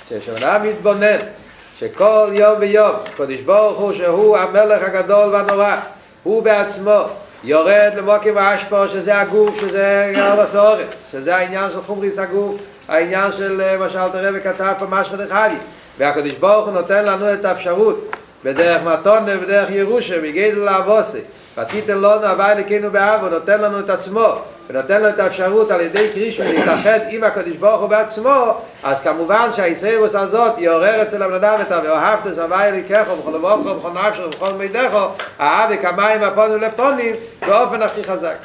ששונה 0.09 0.59
מתבונן, 0.59 1.17
שכל 1.79 2.29
יום 2.33 2.55
ויום, 2.59 2.95
קודש 3.17 3.39
ברוך 3.39 3.79
הוא 3.79 3.93
שהוא 3.93 4.37
המלך 4.37 4.83
הגדול 4.83 5.29
והנורא, 5.29 5.75
הוא 6.23 6.43
בעצמו, 6.43 7.05
יורד 7.43 7.91
למוקים 7.97 8.37
האשפו 8.37 8.87
שזה 8.87 9.21
הגוף, 9.21 9.59
שזה 9.61 10.11
ארבס 10.17 10.55
אורץ, 10.55 11.03
שזה 11.11 11.35
העניין 11.35 11.69
של 11.69 11.81
חומריס 11.81 12.19
הגוף, 12.19 12.55
העניין 12.87 13.31
של 13.31 13.77
מה 13.79 13.89
שאלתר 13.89 14.27
רבי 14.27 14.41
כתב 14.41 14.73
פה 14.79 14.85
משהו 14.89 15.17
דחבי. 15.17 15.55
והקדוש 15.97 16.33
ברוך 16.33 16.65
הוא 16.65 16.73
נותן 16.73 17.05
לנו 17.05 17.33
את 17.33 17.45
האפשרות 17.45 18.15
בדרך 18.43 18.83
מתון 18.83 19.23
ובדרך 19.27 19.69
ירושה, 19.69 20.21
בגדל 20.21 20.59
לאבוסי. 20.59 21.21
ותיתן 21.57 21.97
לנו 21.97 22.27
הווי 22.27 22.55
לקינו 22.57 22.91
באב, 22.91 23.21
הוא 23.21 23.29
נותן 23.29 23.61
לנו 23.61 23.79
את 23.79 23.89
עצמו, 23.89 24.41
ונותן 24.69 25.01
לו 25.01 25.09
את 25.09 25.19
האפשרות 25.19 25.71
על 25.71 25.81
ידי 25.81 26.09
קרישמה 26.13 26.45
להתאחד 26.45 26.99
עם 27.09 27.23
הקדוש 27.23 27.57
ברוך 27.57 27.81
הוא 27.81 27.89
בעצמו, 27.89 28.57
אז 28.83 29.01
כמובן 29.01 29.49
שהאיסאירוס 29.55 30.15
הזאת 30.15 30.53
יעורר 30.57 31.01
אצל 31.01 31.23
הבן 31.23 31.33
אדם 31.33 31.61
את 31.61 31.71
את 32.27 32.37
הווי 32.37 32.67
אליקךו 32.67 33.15
בכל 33.15 33.35
אבוכו 33.35 33.69
ובכל 33.69 33.89
נפשו 33.89 34.21
ובכל 34.21 34.53
מידךו, 34.53 35.07
אהב 35.39 35.75
כמים 35.75 36.23
הפונים 36.23 36.57
לפונים 36.57 37.15
באופן 37.47 37.81
הכי 37.81 38.03
חזק. 38.03 38.35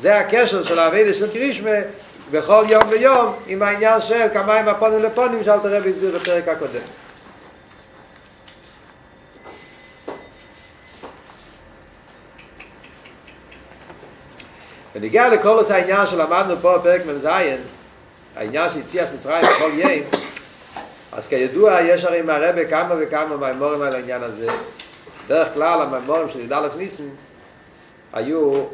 זה 0.00 0.18
הקשר 0.18 0.64
של 0.64 0.78
האבידה 0.78 1.14
של 1.14 1.32
קרישמה 1.32 1.70
בכל 2.30 2.64
יום 2.68 2.82
ויום 2.90 3.32
עם 3.46 3.62
העניין 3.62 4.00
של 4.00 4.28
כמים 4.32 4.68
הפונים 4.68 5.02
לפונים 5.02 5.44
שאלת 5.44 5.64
הרבי 5.64 5.90
הסביר 5.90 6.18
בפרק 6.18 6.48
הקודם. 6.48 7.03
ונגיע 14.94 15.28
לכל 15.28 15.48
עושה 15.48 15.76
העניין 15.76 16.06
שלמדנו 16.06 16.54
פה 16.60 16.78
בפרק 16.78 17.02
מ"ז, 17.06 17.28
העניין 18.36 18.70
של 18.70 18.78
יציאת 18.78 19.14
מצרים 19.14 19.44
בכל 19.44 19.70
יום, 19.74 19.90
אז 21.12 21.26
כידוע 21.26 21.80
יש 21.80 22.04
הרי 22.04 22.22
מהרבה 22.22 22.64
כמה 22.64 22.94
וכמה 22.98 23.36
מהמורים 23.36 23.82
על 23.82 23.94
העניין 23.94 24.22
הזה. 24.22 24.46
בדרך 25.26 25.54
כלל 25.54 25.82
הממורים 25.82 26.30
של 26.30 26.40
י"א 26.40 26.68
ניסן 26.76 27.04
היו, 28.12 28.64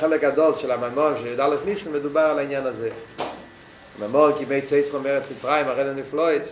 חלק 0.00 0.20
גדול 0.20 0.52
של 0.56 0.70
הממורים 0.70 1.14
של 1.16 1.26
י"א 1.26 1.54
ניסן 1.64 1.92
מדובר 1.92 2.20
על 2.20 2.38
העניין 2.38 2.66
הזה. 2.66 2.90
הממורים 3.98 4.36
כימי 4.38 4.62
צייסחו 4.62 4.98
מארץ 5.00 5.24
מצרים, 5.36 5.68
הרדן 5.68 5.96
נפלויץ, 5.96 6.42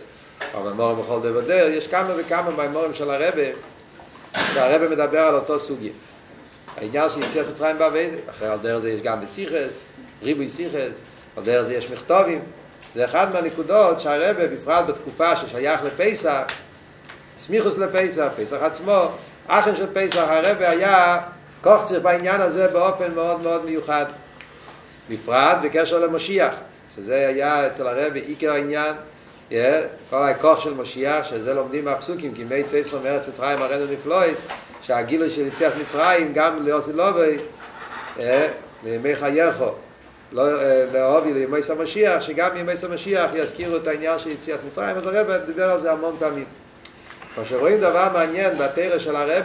הממורים 0.53 0.97
בכל 0.97 1.19
דבר 1.19 1.41
דר, 1.41 1.67
יש 1.73 1.87
כמה 1.87 2.09
וכמה 2.17 2.49
מהמורים 2.57 2.93
של 2.93 3.09
הרבה, 3.09 3.43
שהרבה 4.53 4.89
מדבר 4.89 5.19
על 5.19 5.35
אותו 5.35 5.59
סוגיה. 5.59 5.91
העניין 6.77 7.09
של 7.09 7.23
יציאת 7.23 7.45
מצרים 7.53 7.77
בעבד, 7.77 8.09
אחרי 8.29 8.47
על 8.47 8.57
דרך 8.61 8.79
זה 8.79 8.89
יש 8.89 9.01
גם 9.01 9.21
בסיכס, 9.21 9.85
ריבוי 10.23 10.49
סיכס, 10.49 11.01
על 11.37 11.43
דרך 11.43 11.67
זה 11.67 11.75
יש 11.75 11.89
מכתובים, 11.89 12.41
זה 12.93 13.05
אחד 13.05 13.33
מהנקודות 13.33 13.99
שהרבא, 13.99 14.47
בפרט 14.47 14.85
בתקופה 14.85 15.35
ששייך 15.35 15.81
לפסח, 15.83 16.43
סמיכוס 17.37 17.77
לפסח, 17.77 18.27
פסח 18.37 18.57
עצמו, 18.61 19.05
אחים 19.47 19.75
של 19.75 19.87
פסח, 19.93 20.17
הרבא 20.27 20.69
היה 20.69 21.19
קוחצר 21.61 21.99
בעניין 21.99 22.41
הזה 22.41 22.67
באופן 22.67 23.11
מאוד 23.15 23.41
מאוד 23.41 23.65
מיוחד. 23.65 24.05
בפרט 25.09 25.57
בקשר 25.63 25.99
למשיח, 25.99 26.55
שזה 26.95 27.27
היה 27.27 27.67
אצל 27.67 27.87
הרבא 27.87 28.19
עיקר 28.19 28.51
העניין, 28.51 28.95
yeah, 29.49 29.53
כל 30.09 30.23
הכוח 30.23 30.59
של 30.59 30.73
משיח, 30.73 31.25
שזה 31.29 31.53
לומדים 31.53 31.85
מהפסוקים, 31.85 32.33
כי 32.33 32.43
מי 32.43 32.63
צייסר 32.63 32.99
מארץ 33.03 33.27
מצרים 33.27 33.61
הרנו 33.61 33.85
נפלויס, 33.91 34.39
שהגילוי 34.87 35.29
של 35.29 35.47
יציאת 35.47 35.73
מצרים 35.81 36.33
גם 36.33 36.63
ליוסי 36.65 36.93
לובי, 36.93 37.37
לימי 38.83 39.15
חייכו, 39.15 39.69
לאהובי 40.93 41.33
לימי 41.33 41.63
סמשיח, 41.63 42.21
שגם 42.21 42.57
ימי 42.57 42.77
סמשיח 42.77 43.31
יזכירו 43.33 43.77
את 43.77 43.87
העניין 43.87 44.19
של 44.19 44.29
יציאת 44.29 44.59
מצרים, 44.67 44.97
אז 44.97 45.07
הרב 45.07 45.31
דיבר 45.45 45.71
על 45.71 45.81
זה 45.81 45.91
המון 45.91 46.15
פעמים. 46.19 46.45
מה 47.37 47.45
שרואים 47.45 47.77
דבר 47.77 48.09
מעניין 48.13 48.57
בתרא 48.57 48.99
של 48.99 49.15
הרב, 49.15 49.43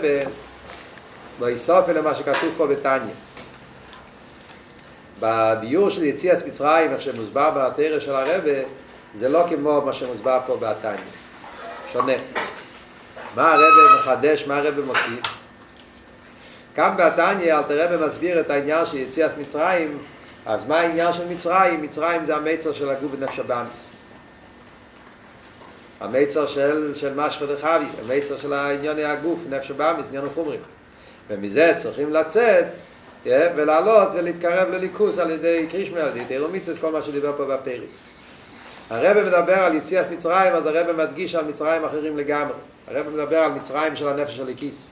באיסוף 1.39 1.89
אלה 1.89 2.03
מה 2.03 2.15
שכתוב 2.15 2.55
פה 2.57 2.67
בתניא. 2.67 3.15
בביור 5.21 5.91
של 5.91 6.05
יציאת 6.05 6.47
מצרים, 6.47 6.93
איך 6.93 7.01
שמוסבר 7.01 7.51
בתרא 7.51 8.01
של 8.01 8.15
הרב, 8.15 8.43
זה 9.15 9.29
לא 9.29 9.45
כמו 9.49 9.83
מה 9.87 9.93
שמוסבר 9.93 10.39
פה 10.47 10.57
בתניא. 10.57 11.05
שונה. 11.93 12.13
מה 13.37 13.55
הרב 13.55 13.73
מחדש, 13.99 14.47
מה 14.47 14.59
הרב 14.59 14.81
מוסיף? 14.81 15.43
כאן 16.75 16.95
בתניא 16.99 17.55
אלתר 17.55 17.95
רב 17.95 18.07
מסביר 18.07 18.41
את 18.41 18.51
העניין 18.51 18.87
של 18.87 18.97
יציאת 18.97 19.39
מצרים, 19.39 19.99
אז 20.47 20.65
מה 20.65 20.81
העניין 20.81 21.13
של 21.13 21.29
מצרים? 21.29 21.83
מצרים 21.83 22.27
זה 22.27 22.37
המיצר 22.37 22.73
של 22.73 22.91
הגוף 22.91 23.11
בנפש 23.13 23.39
הבאמס. 23.39 23.87
המיצר 26.01 26.47
של, 26.47 26.93
של 26.95 27.15
משחא 27.15 27.47
דחבי, 27.47 27.85
המיצר 28.05 28.39
של 28.39 28.53
העניין 28.53 28.99
הגוף, 28.99 29.39
נפש 29.51 29.71
הבאמיס, 29.71 30.07
עניין 30.09 30.25
החומרים. 30.27 30.61
ומזה 31.31 31.75
צריכים 31.77 32.13
לצאת 32.13 32.65
ולעלות 33.27 34.09
ולהתקרב 34.15 34.69
לליכוס 34.71 35.19
על 35.19 35.31
ידי 35.31 35.67
קרישמי, 35.71 36.01
על 36.01 36.09
ידי 36.09 36.25
תירו 36.25 36.49
מיצוס, 36.49 36.79
כל 36.81 36.93
מה 36.93 37.03
שדיבר 37.03 37.33
פה 37.37 37.45
בפרק. 37.45 37.81
הרב 38.93 39.27
מדבר 39.27 39.59
על 39.59 39.75
יציאת 39.75 40.11
מצרים, 40.11 40.53
אז 40.53 40.67
הרב 40.67 40.97
מדגיש 40.97 41.35
על 41.35 41.45
מצרים 41.45 41.85
אחרים 41.85 42.19
לגמרי. 42.19 42.55
הרב 42.89 43.09
מדבר 43.09 43.39
על 43.39 43.53
מצרים 43.53 43.97
של 43.97 44.09
הנפש 44.09 44.37
של 44.37 44.43
הליקיס. 44.43 44.87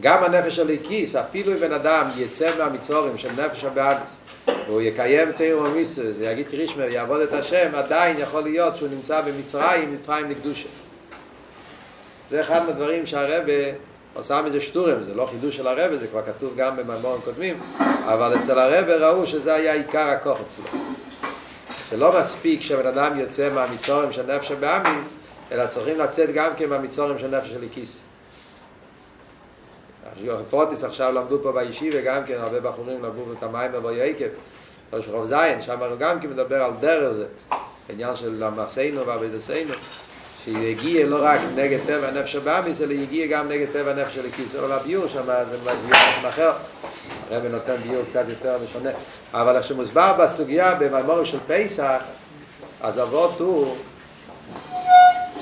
גם 0.00 0.24
הנפש 0.24 0.56
של 0.56 0.62
הליקיס, 0.62 1.16
אפילו 1.16 1.52
אם 1.52 1.60
בן 1.60 1.72
אדם 1.72 2.06
יצא 2.16 2.46
מהמצורים 2.58 3.18
של 3.18 3.28
נפש 3.44 3.64
הבאמיס, 3.64 4.16
והוא 4.66 4.80
יקיים 4.80 5.32
תירו 5.32 5.62
מיצוס, 5.62 6.16
ויגיד 6.18 6.48
קרישמי, 6.48 6.84
ויעבוד 6.84 7.20
את 7.20 7.32
השם, 7.32 7.70
עדיין 7.74 8.16
יכול 8.18 8.42
להיות 8.42 8.76
שהוא 8.76 8.88
נמצא 8.88 9.20
במצרים, 9.20 9.94
מצרים 9.94 10.30
לקדושה. 10.30 10.68
זה 12.30 12.40
אחד 12.40 12.66
מהדברים 12.66 13.06
שהרב 13.06 13.44
עושה 14.14 14.42
מזה 14.42 14.60
שטורם, 14.60 15.02
זה 15.02 15.14
לא 15.14 15.28
חידוש 15.30 15.56
של 15.56 15.66
הרב, 15.66 15.94
זה 15.94 16.06
כבר 16.06 16.22
כתוב 16.22 16.56
גם 16.56 16.76
במאמרים 16.76 17.20
קודמים, 17.24 17.56
אבל 18.04 18.36
אצל 18.40 18.58
הרב 18.58 18.88
ראו 18.88 19.26
שזה 19.26 19.54
היה 19.54 19.72
עיקר 19.72 20.08
הכוח 20.08 20.38
אצלו. 20.40 20.97
שלא 21.90 22.20
מספיק 22.20 22.62
שבן 22.62 22.86
אדם 22.86 23.18
יוצא 23.18 23.50
מהמצורים 23.54 24.12
של 24.12 24.36
נפש 24.36 24.50
הבאמיס, 24.50 25.16
אלא 25.52 25.66
צריכים 25.66 25.98
לצאת 25.98 26.32
גם 26.34 26.50
כן 26.56 26.68
מהמצורים 26.68 27.18
של 27.18 27.36
נפש 27.38 27.52
הליקיס. 27.52 27.98
פרוטיס 30.50 30.84
עכשיו 30.84 31.12
למדו 31.12 31.42
פה 31.42 31.52
בישיבה, 31.52 31.98
וגם 32.00 32.24
כן 32.26 32.36
הרבה 32.40 32.60
בחורים 32.60 33.02
למדו 33.02 33.32
את 33.38 33.42
המים 33.42 33.72
בבוי 33.72 34.10
עקב, 34.10 34.24
ראש 34.92 35.08
רוב 35.08 35.24
זין, 35.24 35.60
שם 35.60 35.82
הוא 35.82 35.96
גם 35.98 36.20
כן 36.20 36.28
מדבר 36.30 36.62
על 36.62 36.72
דרך 36.80 37.12
זה, 37.12 37.26
עניין 37.88 38.16
של 38.16 38.42
המעשינו 38.42 39.06
ועבדסנו. 39.06 39.74
שיגיע 40.44 41.06
לא 41.06 41.18
רק 41.20 41.40
נגד 41.56 41.78
טבע 41.86 42.08
הנפש 42.08 42.36
הבאמיס, 42.36 42.80
אלא 42.80 42.92
יגיע 42.92 43.26
גם 43.26 43.48
נגד 43.48 43.66
טבע 43.72 43.90
הנפש 43.90 44.14
של 44.14 44.26
הכיס. 44.26 44.54
אבל 44.54 44.72
הביור 44.72 45.08
שם 45.08 45.24
זה 45.50 45.58
ביור 45.64 46.28
אחר. 46.28 46.52
הרב 47.30 47.46
נותן 47.46 47.76
ביור 47.76 48.02
קצת 48.10 48.24
יותר 48.28 48.58
משונה. 48.64 48.90
אבל 49.32 49.56
איך 49.56 49.66
שמוסבר 49.66 50.12
בסוגיה 50.18 50.74
במאמור 50.74 51.24
של 51.24 51.38
פסח, 51.46 52.00
אז 52.80 52.98
אבות 52.98 53.40
הוא 53.40 53.76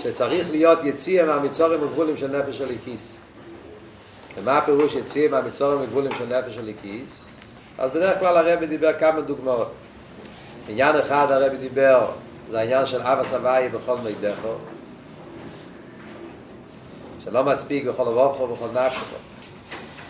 שצריך 0.02 0.50
להיות 0.50 0.85
יציע 0.85 1.25
מהמצורים 1.25 1.83
וגבולים 1.83 2.16
של 2.16 2.38
נפש 2.38 2.59
של 2.59 2.71
הכיס. 2.81 3.16
ומה 4.37 4.59
הפירוש 4.59 4.95
יציע 4.95 5.31
מהמצורים 5.31 5.81
וגבולים 5.83 6.12
של 6.19 6.25
נפש 6.25 6.55
של? 6.69 7.23
אז 7.78 7.90
בדרך 7.90 8.19
כלל 8.19 8.37
הרב 8.37 8.64
דיבר 8.64 8.93
כמה 8.93 9.21
דוגמאות. 9.21 9.73
עניין 10.69 10.97
אחד 10.97 11.26
הרב 11.31 11.52
דיבר, 11.55 12.07
זה 12.50 12.59
העניין 12.59 12.87
של 12.87 13.02
אבא 13.02 13.28
סבייה 13.28 13.69
בכל 13.69 13.97
מידךו. 14.05 14.55
שלא 17.25 17.45
מספיק 17.45 17.87
בכל 17.87 18.02
רוחו 18.02 18.43
ובכל 18.43 18.66
נפשו 18.73 19.00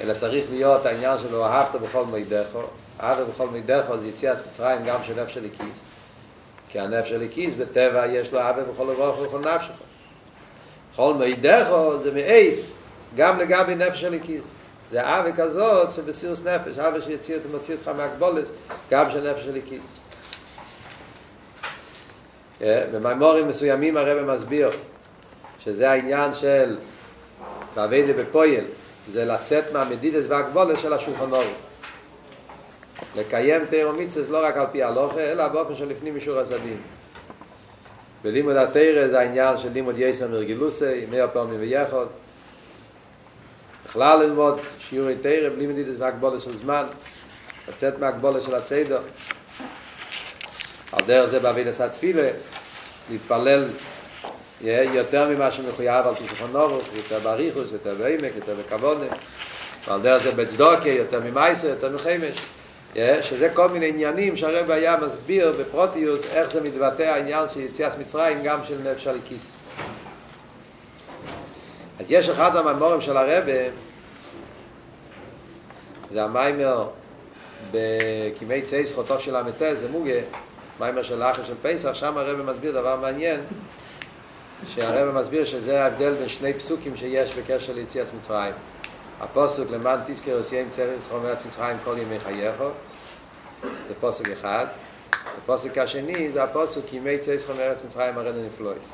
אלא 0.01 0.15
צריך 0.15 0.45
להיות 0.51 0.87
העניין 0.87 1.19
שלו 1.19 1.45
אהבת 1.45 1.81
בכל 1.81 2.05
מידךו 2.05 2.63
אהבת 3.01 3.27
בכל 3.27 3.49
מידךו 3.49 3.99
זה 3.99 4.07
יציאת 4.07 4.39
מצרים 4.49 4.85
גם 4.85 5.05
של 5.05 5.23
נפש 5.23 5.37
הליקיס 5.37 5.79
כי 6.69 6.81
הנפש 6.81 7.13
הליקיס 7.13 7.55
בטבע 7.55 8.07
יש 8.07 8.33
לו 8.33 8.39
אהבת 8.39 8.67
בכל 8.67 8.91
רוחו 8.91 9.23
ובכל 9.23 9.41
נפשו 9.41 9.73
בכל 10.93 11.15
מידךו 11.15 11.99
זה 12.03 12.13
מעיד 12.13 12.55
גם 13.17 13.39
לגבי 13.39 13.75
נפש 13.75 14.05
הליקיס 14.05 14.45
זה 14.91 15.01
אהבה 15.01 15.33
כזאת 15.33 15.91
שבסירוס 15.91 16.45
נפש 16.45 16.79
אהבה 16.79 17.01
שיציר 17.01 17.37
את 17.37 17.43
מוציא 17.51 17.75
אותך 17.75 17.89
מהגבולס 17.89 18.51
גם 18.91 19.11
של 19.11 19.31
נפש 19.31 19.47
הליקיס 19.49 19.87
במיימורים 22.61 23.49
מסוימים 23.49 23.97
הרב 23.97 24.35
מסביר 24.35 24.71
שזה 25.59 25.91
העניין 25.91 26.35
של 26.35 26.77
ועבדה 27.75 28.13
בפויל 28.13 28.65
זה 29.09 29.25
לצאת 29.25 29.65
מהמדידס 29.73 30.25
והגבולת 30.29 30.79
של 30.79 30.93
השולחן 30.93 31.33
אורך. 31.33 31.47
לקיים 33.17 33.67
תירו 33.67 33.93
מיצס 33.93 34.29
לא 34.29 34.47
רק 34.47 34.57
על 34.57 34.67
פי 34.73 34.83
הלוכה, 34.83 35.21
אלא 35.21 35.49
באופן 35.49 35.75
של 35.75 35.89
לפנים 35.89 36.17
משור 36.17 36.39
הסדין. 36.39 36.77
בלימוד 38.23 38.57
התירה 38.57 39.09
זה 39.09 39.21
העניין 39.21 39.59
של 39.59 39.69
לימוד 39.73 39.99
יסר 39.99 40.29
מרגילוסי, 40.29 41.07
מאה 41.11 41.29
פעמים 41.29 41.61
ויחוד. 41.61 42.09
בכלל 43.85 44.23
ללמוד 44.23 44.61
שיעורי 44.79 45.17
תירה 45.17 45.51
בלי 45.51 45.67
מדידס 45.67 45.95
והגבולת 45.99 46.41
של 46.41 46.53
זמן, 46.53 46.87
לצאת 47.69 47.99
מהגבולת 47.99 48.43
של 48.43 48.55
הסדר. 48.55 49.01
על 50.93 51.07
דרך 51.07 51.31
זה 51.31 51.41
בעביד 51.41 51.69
עשה 51.69 51.89
תפילה, 51.89 52.31
להתפלל 53.11 53.69
יותר 54.65 55.29
ממה 55.29 55.53
שמחויב 55.53 56.07
על 56.07 56.15
תשכון 56.15 56.53
נורוס, 56.53 56.85
יותר 56.95 57.19
באריכוס, 57.19 57.73
יותר 57.73 57.95
בעמק, 57.95 58.33
יותר 58.37 58.55
בכבונה, 58.55 59.07
ועל 59.89 60.01
דרך 60.01 60.23
זה 60.23 60.33
בצדוקה, 60.33 60.89
יותר 60.89 61.21
ממייסר, 61.21 61.69
יותר 61.69 61.91
מחמש, 61.91 62.37
שזה 63.23 63.49
כל 63.55 63.69
מיני 63.69 63.89
עניינים 63.89 64.37
שהרב 64.37 64.71
היה 64.71 64.97
מסביר 64.97 65.57
בפרוטיוס 65.59 66.25
איך 66.25 66.51
זה 66.51 66.61
מתבטא 66.61 67.03
העניין 67.03 67.49
של 67.55 67.61
יציאת 67.61 67.99
מצרים 67.99 68.43
גם 68.43 68.59
של 68.65 68.79
נפש 68.91 69.07
הליקיס. 69.07 69.51
אז 72.01 72.07
יש 72.09 72.29
אחד 72.29 72.57
המאמורים 72.57 73.01
של 73.01 73.17
הרב, 73.17 73.45
זה 76.13 76.25
המיימר 76.25 76.89
בכימי 77.71 78.63
צייס 78.63 78.95
חוטוף 78.95 79.21
של 79.21 79.37
המטה, 79.37 79.75
זה 79.75 79.89
מוגה, 79.89 80.21
מיימר 80.81 81.03
של 81.03 81.23
אחר 81.23 81.45
של 81.45 81.55
פסח, 81.63 81.95
שם 81.95 82.19
הרב 82.19 82.51
מסביר 82.51 82.73
דבר 82.73 82.97
מעניין, 82.97 83.41
שהרבא 84.69 85.21
מסביר 85.21 85.45
שזה 85.45 85.85
ההבדל 85.85 86.15
בין 86.15 86.29
שני 86.29 86.55
פסוקים 86.55 86.97
שיש 86.97 87.35
בקשר 87.35 87.73
ליציאת 87.73 88.07
מצרים. 88.19 88.53
הפוסק 89.21 89.71
למען 89.71 89.99
תזכר 90.07 90.37
עושיים 90.37 90.71
צרס 90.71 91.09
חומרת 91.09 91.47
מצרים 91.47 91.77
כל 91.85 91.95
ימי 91.99 92.21
חייך, 92.21 92.57
זה 93.63 93.95
פוסק 94.01 94.29
אחד. 94.29 94.67
הפוסק 95.39 95.79
השני 95.79 96.31
זה 96.31 96.43
הפוסק 96.43 96.93
ימי 96.93 97.19
צרס 97.19 97.47
חומרת 97.47 97.85
מצרים 97.87 98.19
הרדן 98.19 98.47
נפלויס. 98.47 98.87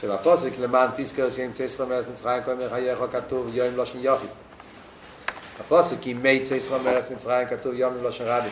שבפוסק 0.00 0.58
למען 0.58 0.88
תזכר 0.96 1.24
עושיים 1.24 1.52
צרס 1.52 1.76
חומרת 1.76 2.04
מצרים 2.12 2.42
כל 2.42 2.50
ימי 2.50 2.68
חייך 2.68 2.98
כתוב 3.12 3.50
יום 3.52 3.76
לא 3.76 3.84
שני 3.84 4.00
יוכי. 4.00 4.26
הפוסק 5.60 6.06
ימי 6.06 6.42
צרס 6.42 6.68
חומרת 6.68 7.10
מצרים 7.10 7.48
כתוב 7.48 7.74
יום 7.74 7.94
לא 8.02 8.12
שני 8.12 8.26
רבי. 8.26 8.48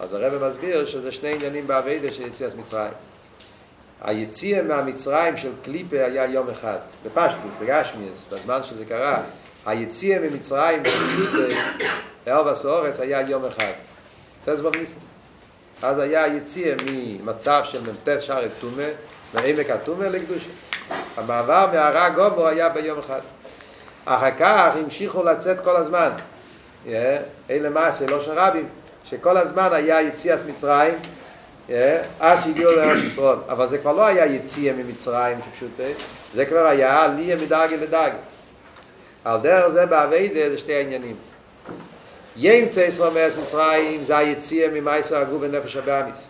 אז 0.00 0.14
הרבא 0.14 0.50
מסביר 0.50 0.86
שזה 0.86 1.12
שני 1.12 1.34
עניינים 1.34 1.66
בעבידה 1.66 2.10
של 2.10 2.26
יציאת 2.26 2.54
מצרים. 2.56 2.92
היציאה 4.02 4.62
מהמצרים 4.62 5.36
של 5.36 5.50
קליפה 5.64 5.96
היה 5.96 6.24
יום 6.24 6.50
אחד, 6.50 6.76
בפשטוס, 7.04 7.52
בגשמיאס, 7.60 8.24
בזמן 8.32 8.60
שזה 8.64 8.84
קרה, 8.84 9.20
היציאה 9.66 10.20
ממצרים 10.20 10.82
בפשוט 10.82 11.30
אלבס 12.28 12.64
אורץ 12.64 13.00
היה 13.00 13.20
יום 13.20 13.44
אחד. 13.44 13.72
תסבור 14.44 14.76
ניסן. 14.76 14.98
אז 15.82 15.98
היה 15.98 16.24
היציאה 16.24 16.74
ממצב 16.86 17.62
של 17.64 17.80
מ"ט 17.80 18.20
שער 18.20 18.48
תומה, 18.60 18.82
מעמק 19.34 19.70
התומה 19.70 20.08
לקדושה. 20.08 20.50
המעבר 21.16 21.66
מהרע 21.72 22.08
גובו 22.08 22.48
היה 22.48 22.68
ביום 22.68 22.98
אחד. 22.98 23.20
אחר 24.04 24.30
כך 24.38 24.72
המשיכו 24.76 25.22
לצאת 25.22 25.60
כל 25.64 25.76
הזמן. 25.76 26.10
אלה 27.50 27.70
מעשה, 27.70 28.06
לא 28.06 28.24
של 28.24 28.38
רבים, 28.38 28.68
שכל 29.04 29.36
הזמן 29.36 29.68
היה 29.72 30.02
יציאת 30.02 30.40
מצרים, 30.46 30.94
עד 32.20 32.38
שהגיעו 32.44 32.72
לארץ 32.72 33.04
ישראל. 33.04 33.38
אבל 33.48 33.68
זה 33.68 33.78
כבר 33.78 33.92
לא 33.92 34.06
היה 34.06 34.26
יציאה 34.26 34.74
ממצרים 34.74 35.38
כפשוט, 35.40 35.80
זה 36.34 36.46
כבר 36.46 36.66
היה 36.66 37.02
עלייה 37.02 37.36
מדרגה 37.36 37.76
לדרגה. 37.76 38.16
על 39.24 39.40
דרך 39.40 39.68
זה 39.68 39.86
בעבידה 39.86 40.50
זה 40.50 40.58
שתי 40.58 40.74
העניינים. 40.74 41.16
ימצא 42.36 42.80
ישראל 42.80 43.12
מארץ 43.12 43.32
מצרים 43.42 44.04
זה 44.04 44.16
היציאה 44.16 44.68
ממייסר 44.70 45.16
הגוף 45.16 45.38
ונפש 45.40 45.76
הבאמיס. 45.76 46.26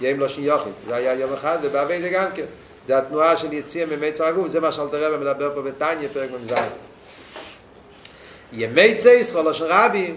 ים 0.00 0.20
לא 0.20 0.28
שני 0.28 0.44
יוחיד, 0.44 0.72
זה 0.88 0.96
היה 0.96 1.14
יום 1.14 1.32
אחד, 1.32 1.58
ובעבידה 1.62 2.08
גם 2.08 2.30
כן. 2.34 2.44
זה 2.86 2.98
התנועה 2.98 3.36
של 3.36 3.52
יציאה 3.52 3.86
ממייסר 3.86 4.24
הגוף, 4.24 4.48
זה 4.48 4.60
מה 4.60 4.72
שאלתר 4.72 5.12
רבי 5.12 5.24
מדבר 5.24 5.54
פה 5.54 5.62
בתניא, 5.62 6.08
פרק 6.12 6.30
מ"ז. 6.30 6.54
ימי 8.52 8.94
צא 8.96 9.08
ישראל, 9.08 9.52
של 9.52 9.64
רבים, 9.68 10.16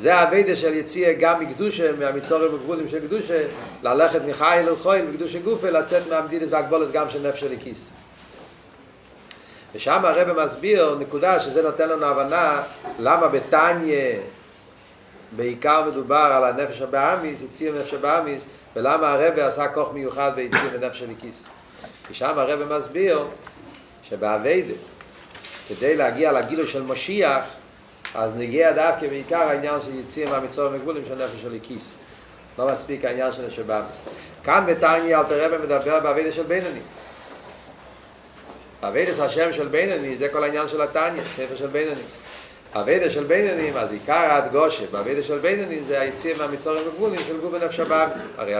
זה 0.00 0.20
הווידה 0.20 0.56
של 0.56 0.74
יציאה 0.74 1.12
גם 1.12 1.40
מקדושה, 1.40 1.92
מהמצורים 1.92 2.54
וגבולים 2.54 2.88
של 2.88 3.00
קדושה, 3.00 3.44
ללכת 3.82 4.20
מחייל 4.26 4.70
לחויל 4.70 5.06
בקדושה 5.06 5.38
גופה, 5.38 5.70
לצאת 5.70 6.02
מהמדידס 6.10 6.48
והגבולת 6.50 6.92
גם 6.92 7.10
של 7.10 7.28
נפש 7.28 7.42
הליקיס. 7.42 7.90
ושם 9.74 10.04
הרב 10.04 10.44
מסביר 10.44 10.96
נקודה 11.00 11.40
שזה 11.40 11.62
נותן 11.62 11.88
לנו 11.88 12.06
הבנה 12.06 12.62
למה 12.98 13.28
בתניא 13.28 14.16
בעיקר 15.36 15.84
מדובר 15.88 16.16
על 16.16 16.44
הנפש 16.44 16.82
הבאמיס, 16.82 17.42
יציאה 17.42 17.72
מנפש 17.72 17.94
הבאמיס, 17.94 18.42
ולמה 18.76 19.12
הרב 19.12 19.38
עשה 19.38 19.68
כוח 19.68 19.92
מיוחד 19.92 20.32
ביציאה 20.34 20.78
מנפש 20.78 21.02
הליקיס. 21.02 21.44
כי 22.08 22.14
שם 22.14 22.38
הרב 22.38 22.74
מסביר 22.74 23.24
שבאביידה, 24.02 24.74
כדי 25.68 25.96
להגיע 25.96 26.32
לגילו 26.32 26.66
של 26.66 26.82
משיח, 26.82 27.42
אז 28.14 28.32
נגיע 28.36 28.72
דווקא 28.72 29.06
בעיקר 29.08 29.40
העניין 29.40 29.80
של 29.84 30.00
יציאה 30.00 30.30
מהמצור 30.30 30.66
המגבולים 30.66 31.02
של 31.08 31.14
נפש 31.14 31.42
של 31.42 31.54
הכיס. 31.62 31.90
לא 32.58 32.72
מספיק 32.72 33.04
העניין 33.04 33.32
של 33.32 33.46
השבאמיס. 33.46 33.96
כאן 34.44 34.64
בתניא 34.66 35.18
אלתר 35.18 35.44
רבי 35.44 35.64
מדבר 35.64 36.00
בעבידה 36.00 36.32
של 36.32 36.42
בינוני. 36.42 36.80
עבידת 38.82 39.18
השם 39.18 39.52
של 39.52 39.68
בינוני 39.68 40.16
זה 40.16 40.28
כל 40.28 40.44
העניין 40.44 40.68
של 40.68 40.82
התניא, 40.82 41.22
ספר 41.36 41.56
של 41.56 41.66
בינוני. 41.66 42.00
עבידה 42.74 43.10
של 43.10 43.24
בינוני, 43.24 43.70
אז 43.74 43.92
עיקר 43.92 44.12
ההדגושה 44.12 44.86
בעבידה 44.90 45.22
של 45.22 45.38
בינוני 45.38 45.82
זה 45.82 46.00
היציאה 46.00 46.38
מהמצורים 46.38 46.82
הגבולים 46.92 47.20
של 47.26 47.40
גובה 47.40 47.58
נפש 47.58 47.80
הבאמיס. 47.80 48.22
הרי 48.36 48.54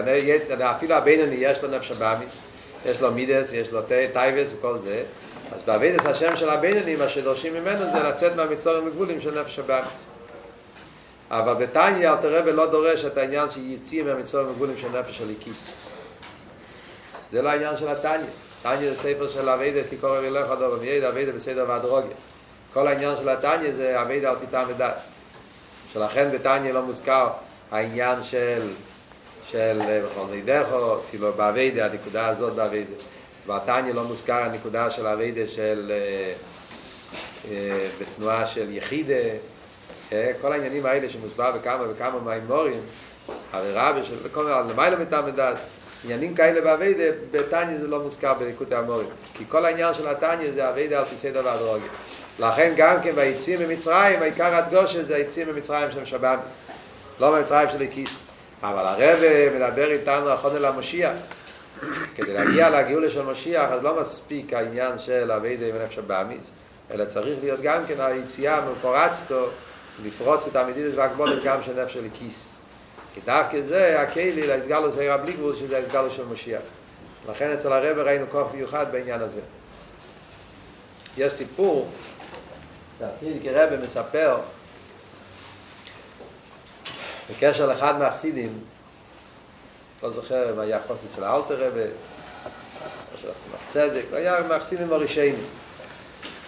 אפילו 0.61 0.95
הבינוני 0.95 1.37
יש 1.39 1.63
לו 1.63 1.71
נפש 1.71 1.91
הבאמיס, 1.91 2.39
יש 2.87 3.01
לו 3.01 3.13
מידות, 3.13 3.53
יש 3.53 3.73
לו 3.73 3.81
תאוות 4.13 4.53
וכל 4.59 4.79
זה, 4.79 5.03
אז 5.53 5.63
בעבודת 5.67 6.07
השם 6.07 6.37
של 6.37 6.51
הבינוני, 6.51 6.97
מה 6.97 7.09
שדורשים 7.09 7.55
ממנו 7.55 7.91
זה 7.93 7.99
לצאת 7.99 8.37
מהמצרים 8.37 8.87
וגבולים 8.87 9.21
של 9.21 9.41
נפש 9.41 9.59
הבהמית. 9.59 10.05
אבל 11.31 11.55
בתניא 11.55 12.11
אלטער 12.11 12.39
רבי 12.39 12.53
לא 12.53 12.67
דורש 12.67 13.05
את 13.05 13.17
העניין 13.17 13.51
שיציא 13.51 14.03
מהמצרים 14.03 14.49
וגבולים 14.49 14.77
של 14.81 14.89
נפש 14.99 15.21
האלוקית. 15.21 15.73
זה 17.31 17.43
לא 17.43 17.49
העניין 17.49 17.77
של 17.77 17.89
התניא. 17.89 18.27
תניא 18.63 18.77
זה 18.77 18.97
ספר 18.97 19.29
של 19.29 19.49
עבודה, 19.49 19.81
כי 19.91 19.97
קרוב 19.97 20.19
אליך 20.19 20.51
הדבר 20.51 20.73
מאוד, 20.73 21.09
עבודה 21.09 21.33
בסדר 21.33 21.65
והדרגה. 21.69 22.17
כל 22.73 22.87
העניין 22.87 23.17
של 23.17 23.29
התניא 23.29 23.73
זה 23.73 24.03
עבודה 24.03 24.31
על 24.31 24.37
פי 24.41 24.50
טעם 24.50 24.65
ודעת. 24.69 25.09
שלכן 25.93 26.31
בתניא 26.33 26.73
לא 26.73 26.83
מוזכר 26.83 27.29
העניין 27.71 28.23
של 28.23 28.69
של 29.51 29.79
בכל 30.05 30.25
מידךו, 30.31 30.97
כאילו 31.11 31.33
באביידה, 31.33 31.87
הנקודה 31.87 32.27
הזאת 32.27 32.53
באביידה. 32.53 32.95
בתניא 33.49 33.95
לא 33.95 34.05
מוזכר 34.05 34.43
הנקודה 34.43 34.91
של 34.91 35.07
אביידה 35.07 35.49
של 35.49 35.93
בתנועה 38.01 38.47
של 38.47 38.77
יחידה. 38.77 39.15
כל 40.41 40.53
העניינים 40.53 40.87
האלה 40.87 41.09
שמוסבר 41.09 41.53
בכמה 41.53 41.85
וכמה 41.91 42.21
מהאימורים, 42.25 42.81
הרי 43.53 43.73
רבי 43.75 44.01
של 44.05 44.29
כל 44.33 44.45
מיני, 44.45 44.73
למעלה 44.73 44.99
מטעם 44.99 45.25
ודס. 45.27 45.59
עניינים 46.05 46.35
כאלה 46.35 46.61
באביידה, 46.61 47.05
בתניא 47.31 47.79
זה 47.81 47.87
לא 47.87 48.01
מוזכר 48.01 48.35
בליקוטי 48.35 48.75
המורים. 48.75 49.09
כי 49.35 49.45
כל 49.49 49.65
העניין 49.65 49.95
של 49.95 50.09
התניא 50.09 50.53
זה 50.53 50.69
אביידה 50.69 50.99
על 50.99 51.05
פי 51.05 51.17
סדר 51.17 51.43
והדרוגיה. 51.45 51.89
לכן 52.39 52.73
גם 52.77 52.97
כן 53.03 53.15
ביציאים 53.15 53.69
ממצרים, 53.69 54.23
העיקר 54.23 54.55
הדגושה 54.55 55.05
זה 55.05 55.17
היציאים 55.17 55.49
ממצרים 55.49 55.91
של 55.91 56.05
שבאמיס. 56.05 56.45
לא 57.21 57.39
ממצרים 57.39 57.71
של 57.71 57.83
הכיס. 57.83 58.23
אבל 58.63 58.87
הרב 58.87 59.19
מדבר 59.55 59.91
איתנו 59.91 60.35
אחרון 60.35 60.57
אל 60.57 60.65
המשיח. 60.65 61.13
כדי 62.15 62.33
להגיע 62.33 62.71
לגאולה 62.71 63.11
של 63.11 63.23
משיח, 63.23 63.71
אז 63.71 63.83
לא 63.83 64.01
מספיק 64.01 64.53
העניין 64.53 64.99
של 64.99 65.33
אביידה 65.33 65.67
ונפש 65.75 65.99
הבאמיס, 65.99 66.51
אלא 66.91 67.05
צריך 67.05 67.39
להיות 67.43 67.61
גם 67.63 67.83
כן 67.87 67.95
היציאה 67.99 68.61
מפורצתו, 68.71 69.47
לפרוץ 70.05 70.47
את 70.47 70.57
המדידת 70.57 70.95
והגבולת 70.95 71.45
גם 71.45 71.63
של 71.63 71.83
נפש 71.83 71.95
של 71.95 72.05
הכיס. 72.13 72.59
כי 73.15 73.21
דווקא 73.25 73.61
זה 73.61 74.01
הכלי 74.01 74.47
להסגלו 74.47 74.93
זה 74.93 75.17
בלי 75.17 75.33
גבול 75.33 75.57
שזה 75.57 75.77
ההסגלו 75.77 76.11
של 76.11 76.25
משיח. 76.25 76.63
לכן 77.29 77.51
אצל 77.51 77.73
הרב 77.73 77.99
ראינו 77.99 78.27
כוח 78.31 78.55
מיוחד 78.55 78.87
בעניין 78.93 79.21
הזה. 79.21 79.41
יש 81.17 81.33
סיפור, 81.33 81.89
שהפרידיקי 82.99 83.51
רבי 83.51 83.77
מספר 83.85 84.37
בקשר 87.31 87.67
לאחד 87.67 87.99
מהחסידים, 87.99 88.59
לא 90.03 90.11
זוכר 90.11 90.53
אם 90.53 90.59
היה 90.59 90.79
חוסית 90.87 91.11
של 91.17 91.25
האלטר 91.25 91.67
רבי, 91.67 91.81
או 91.81 93.19
של 93.23 93.31
עצמך 93.31 93.61
צדק, 93.67 94.03
הוא 94.11 94.17
היה 94.17 94.43
מהחסידים 94.49 94.93
הראשיינים. 94.93 95.45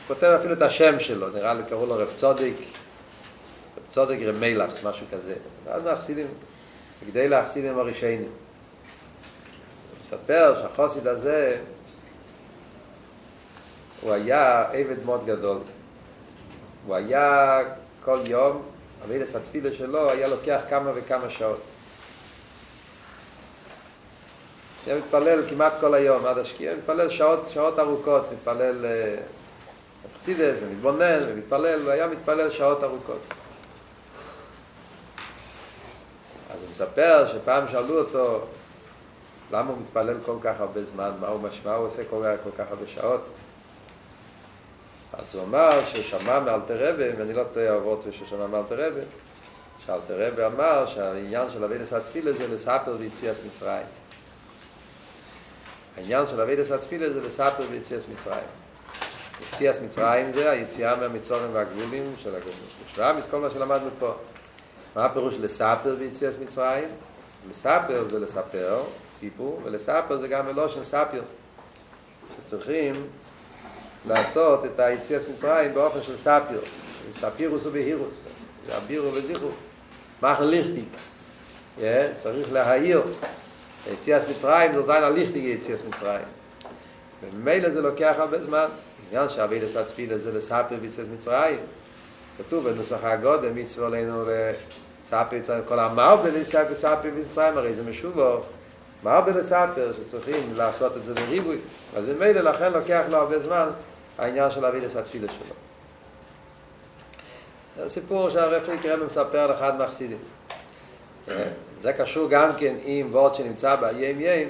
כותב 0.09 0.37
אפילו 0.41 0.55
את 0.55 0.63
השם 0.63 1.01
שלו, 1.01 1.29
נראה 1.31 1.55
לי 1.55 1.63
קראו 1.69 1.87
לו 1.87 1.95
רב 1.95 2.09
צודיק, 2.15 2.57
רב 2.57 3.83
צודיק 3.91 4.21
רמילחס, 4.23 4.85
משהו 4.85 5.07
כזה. 5.13 5.35
ואז 5.65 5.83
מהחסידים 5.85 6.27
כדי 7.07 7.29
להחסיד 7.29 7.65
עם 7.65 7.79
הראשיינים. 7.79 8.29
הוא 8.29 9.99
מספר 10.05 10.63
שהחוסיד 10.63 11.07
הזה 11.07 11.59
הוא 14.01 14.13
היה 14.13 14.71
עבד 14.73 15.05
מאוד 15.05 15.27
גדול. 15.27 15.59
הוא 16.87 16.95
היה 16.95 17.59
כל 18.05 18.21
יום, 18.27 18.63
אבילס 19.05 19.37
התפילה 19.37 19.73
שלו 19.73 20.11
היה 20.11 20.29
לוקח 20.29 20.61
כמה 20.71 20.91
וכמה 20.95 21.31
שעות. 21.31 21.61
היה 24.87 24.97
מתפלל 24.99 25.43
כמעט 25.51 25.73
כל 25.81 25.95
היום 25.95 26.27
עד 26.27 26.39
השקיע, 26.39 26.75
מתפלל 26.75 27.11
שעות, 27.11 27.45
שעות 27.49 27.79
ארוכות, 27.79 28.33
מתפלל 28.33 28.87
חסידס 30.21 30.57
ומתבונן 30.63 31.19
ומתפלל, 31.29 31.81
והיה 31.85 32.07
מתפלל 32.07 32.51
שעות 32.51 32.85
ארוכות. 32.85 33.21
אז 36.51 36.61
הוא 36.61 36.71
מספר 36.71 37.29
שפעם 37.33 37.69
שאלו 37.69 37.99
אותו 37.99 38.41
למה 39.53 39.71
הוא 39.71 39.79
מתפלל 39.79 40.17
כל 40.27 40.37
כך 40.43 40.61
הרבה 40.61 40.85
זמן, 40.85 41.11
מה 41.21 41.29
הוא 41.29 41.41
משמע, 41.41 41.75
הוא 41.75 41.87
עושה 41.87 42.03
כל, 42.11 42.25
כל 42.45 42.51
כך 42.59 42.71
הרבה 42.71 42.87
שעות. 42.87 43.25
אז 45.13 45.35
הוא 45.35 45.45
אמר 45.45 45.81
ששמע 45.85 46.41
מאלתר 46.41 46.89
רבי, 46.89 47.09
ואני 47.19 47.33
לא 47.33 47.43
טועה 47.53 47.77
אבות 47.77 48.05
ששמע 48.11 48.47
מאלתר 48.47 48.87
רבי, 48.87 49.01
שאלתר 49.87 50.27
רבי 50.27 50.45
אמר 50.45 50.87
שהעניין 50.87 51.51
של 51.51 51.65
אבידס 51.65 51.93
התפילה 51.93 52.33
זה 52.33 52.49
לספר 52.49 52.97
ויציאס 52.99 53.41
מצרים. 53.47 53.87
העניין 56.01 56.27
של 56.27 56.41
אבידס 56.41 56.71
התפילה 56.71 57.13
זה 57.13 57.21
לספר 57.21 57.63
ויציאס 57.71 58.05
מצרים. 58.15 58.45
יציאס 59.43 59.79
מצרים 59.81 60.33
זה 60.33 60.51
היציאה 60.51 60.97
מהמצורים 60.97 61.49
והגבולים 61.53 62.15
של 62.19 62.35
הגבולים. 62.35 62.59
של 62.89 62.95
שבאמיס, 62.95 63.27
כל 63.27 63.41
מה 63.41 63.51
שלמדנו 63.51 63.91
פה. 63.99 64.13
מה 64.97 65.05
הפירוש 65.05 65.35
לספר 65.41 65.97
ביציאת 65.99 66.35
מצרים? 66.41 66.85
לספר 67.51 68.05
זה 68.11 68.19
לספר, 68.19 68.83
סיפור, 69.19 69.61
ולספר 69.65 70.19
זה 70.19 70.29
גם 70.29 70.47
מלושן 70.47 70.85
ספיר, 70.85 71.23
שצריכים 72.47 73.07
לעשות 74.09 74.65
את 74.65 74.81
היציאת 74.81 75.23
מצרים 75.29 75.75
באופן 75.75 76.03
של 76.03 76.17
ספיר, 76.17 76.61
ספירוס 77.13 77.67
ובהירוס, 77.67 78.15
זה 78.67 78.77
אבירו 78.77 79.13
וזיכרו, 79.13 79.51
מאכל 80.23 80.45
ליכטיק, 80.45 80.97
צריך 82.23 82.53
להעיר, 82.53 83.03
יציאת 83.93 84.23
מצרים 84.31 84.73
זה 84.73 84.83
זין 84.83 85.03
הליכטיק 85.03 85.45
יציאת 85.45 85.81
מצרים, 85.89 86.25
וממילא 87.23 87.71
זה 87.71 87.81
לוקח 87.81 88.15
הרבה 88.19 88.43
זמן, 88.43 88.67
עניין 89.09 89.29
שהעביד 89.29 89.65
עשה 89.65 89.85
תפילה 89.85 90.19
זה 90.19 90.33
לספר 90.33 90.77
ביציאת 90.81 91.07
מצרים, 91.15 91.59
כתוב 92.39 92.69
בנוסח 92.69 92.99
הגודל 93.03 93.53
מצווה 93.55 93.87
עלינו 93.87 94.25
לספר 94.25 95.63
כל 95.69 95.79
המרבה 95.79 96.31
לספר 96.31 96.75
ספר 96.75 96.99
במצרים 97.03 97.59
הרי 97.59 97.75
זה 97.75 97.83
משובו. 97.91 98.41
מרבה 99.03 99.33
לספר 99.33 99.93
שצריכים 99.97 100.55
לעשות 100.57 100.97
את 100.97 101.05
זה 101.05 101.15
בריבוי. 101.15 101.59
אז 101.97 102.05
במילא 102.05 102.41
לכן 102.41 102.73
לוקח 102.73 103.03
לו 103.11 103.17
הרבה 103.17 103.39
זמן 103.39 103.69
העניין 104.19 104.51
של 104.51 104.67
אבידס 104.67 104.97
התפילה 104.97 105.29
שלו. 105.29 105.55
זה 107.77 107.89
סיפור 107.89 108.31
שהרפל 108.31 108.75
יקרה 108.75 109.03
ומספר 109.03 109.47
לאחד 109.47 109.79
מהחסידים 109.79 110.19
זה 111.83 111.93
קשור 111.93 112.31
גם 112.31 112.51
כן 112.59 112.75
עם 112.85 113.09
וורד 113.15 113.35
שנמצא 113.35 113.77
באיים 113.77 114.21
יים 114.21 114.49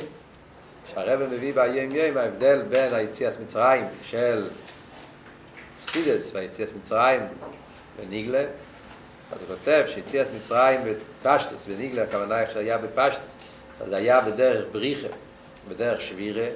שהרבא 0.94 1.26
מביא 1.26 1.54
באיים 1.54 1.90
יים 1.92 2.16
ההבדל 2.16 2.62
בין 2.62 2.94
היציאס 2.94 3.36
מצרים 3.44 3.84
של 4.02 4.48
חסידס 5.86 6.34
והיציאס 6.34 6.70
מצרים 6.82 7.20
בניגלה, 8.00 8.44
אז 9.32 9.38
הוא 9.48 9.56
כותב 9.56 9.84
שיציאס 9.88 10.28
מצרים 10.40 10.80
בפשטוס, 10.84 11.66
בניגלה 11.66 12.02
הכוונה 12.02 12.40
איך 12.40 12.50
שהיה 12.52 12.78
בפשטוס, 12.78 13.24
אז 13.80 13.88
זה 13.88 13.96
היה 13.96 14.20
בדרך 14.20 14.64
בריחה, 14.72 15.08
בדרך 15.68 16.00
שבירה, 16.00 16.46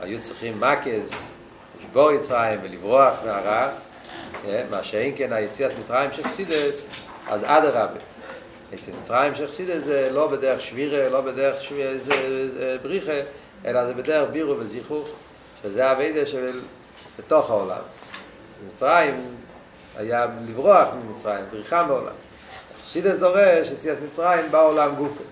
היו 0.00 0.22
צריכים 0.22 0.60
מקז, 0.60 1.10
לשבור 1.80 2.12
יצרים 2.12 2.60
ולברוח 2.62 3.14
מהרע, 3.24 3.68
מה 4.70 4.82
שאין 4.82 5.14
כן 5.16 5.32
היציאס 5.32 5.72
מצרים 5.80 6.10
של 6.12 6.22
חסידס, 6.22 6.86
אז 7.28 7.44
עד 7.44 7.64
יציאס 8.72 8.96
מצרים 9.02 9.34
של 9.34 9.46
חסידס 9.46 9.84
זה 9.84 10.08
לא 10.12 10.28
בדרך 10.28 10.60
שבירה, 10.60 11.08
לא 11.08 11.20
בדרך 11.20 11.62
שבירה, 11.62 11.98
זה 11.98 12.78
בריחה, 12.82 13.20
אלא 13.64 13.86
זה 13.86 13.94
בדרך 13.94 14.30
בירו 14.30 14.58
וזיכוך, 14.58 15.08
שזה 15.62 15.90
הווידה 15.90 16.26
של 16.26 16.60
בתוך 17.18 17.50
העולם. 17.50 17.82
מצרים 18.68 19.26
היה 19.96 20.26
לברוח 20.48 20.88
ממצרים, 20.94 21.44
בריחה 21.50 21.86
מעולם. 21.86 22.12
חסידס 22.84 23.16
דורש 23.16 23.68
שסיאס 23.68 23.98
מצרים 24.10 24.50
בעולם 24.50 24.94
גופה. 24.94 25.22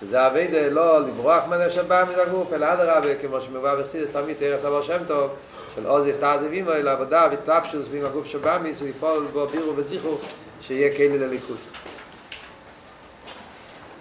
שזה 0.00 0.26
אביידה 0.26 0.68
לא 0.68 1.00
לברוח 1.00 1.44
מנפש 1.48 1.78
הבא 1.78 2.04
מן 2.08 2.20
הגוף, 2.20 2.52
אלא 2.52 2.72
אדרבה, 2.72 3.14
כמו 3.14 3.40
שמובא 3.40 3.74
בחסידס 3.74 4.10
תמיד 4.10 4.36
תראה 4.38 4.58
סבר 4.58 4.82
שם 4.82 4.98
טוב, 5.08 5.30
של 5.76 5.86
עוזב 5.86 6.16
תעזב 6.20 6.52
אימו 6.52 6.72
אל 6.72 6.88
עבודה 6.88 7.28
ותלפשוס 7.32 7.86
ועם 7.90 8.04
הגוף 8.04 8.26
שבא 8.26 8.58
מיס, 8.62 8.80
הוא 8.80 8.88
יפעול 8.88 9.26
בו 9.32 9.46
בירו 9.46 9.72
וזיכו, 9.76 10.16
שיהיה 10.60 10.96
כלי 10.96 11.18
לליכוס. 11.18 11.70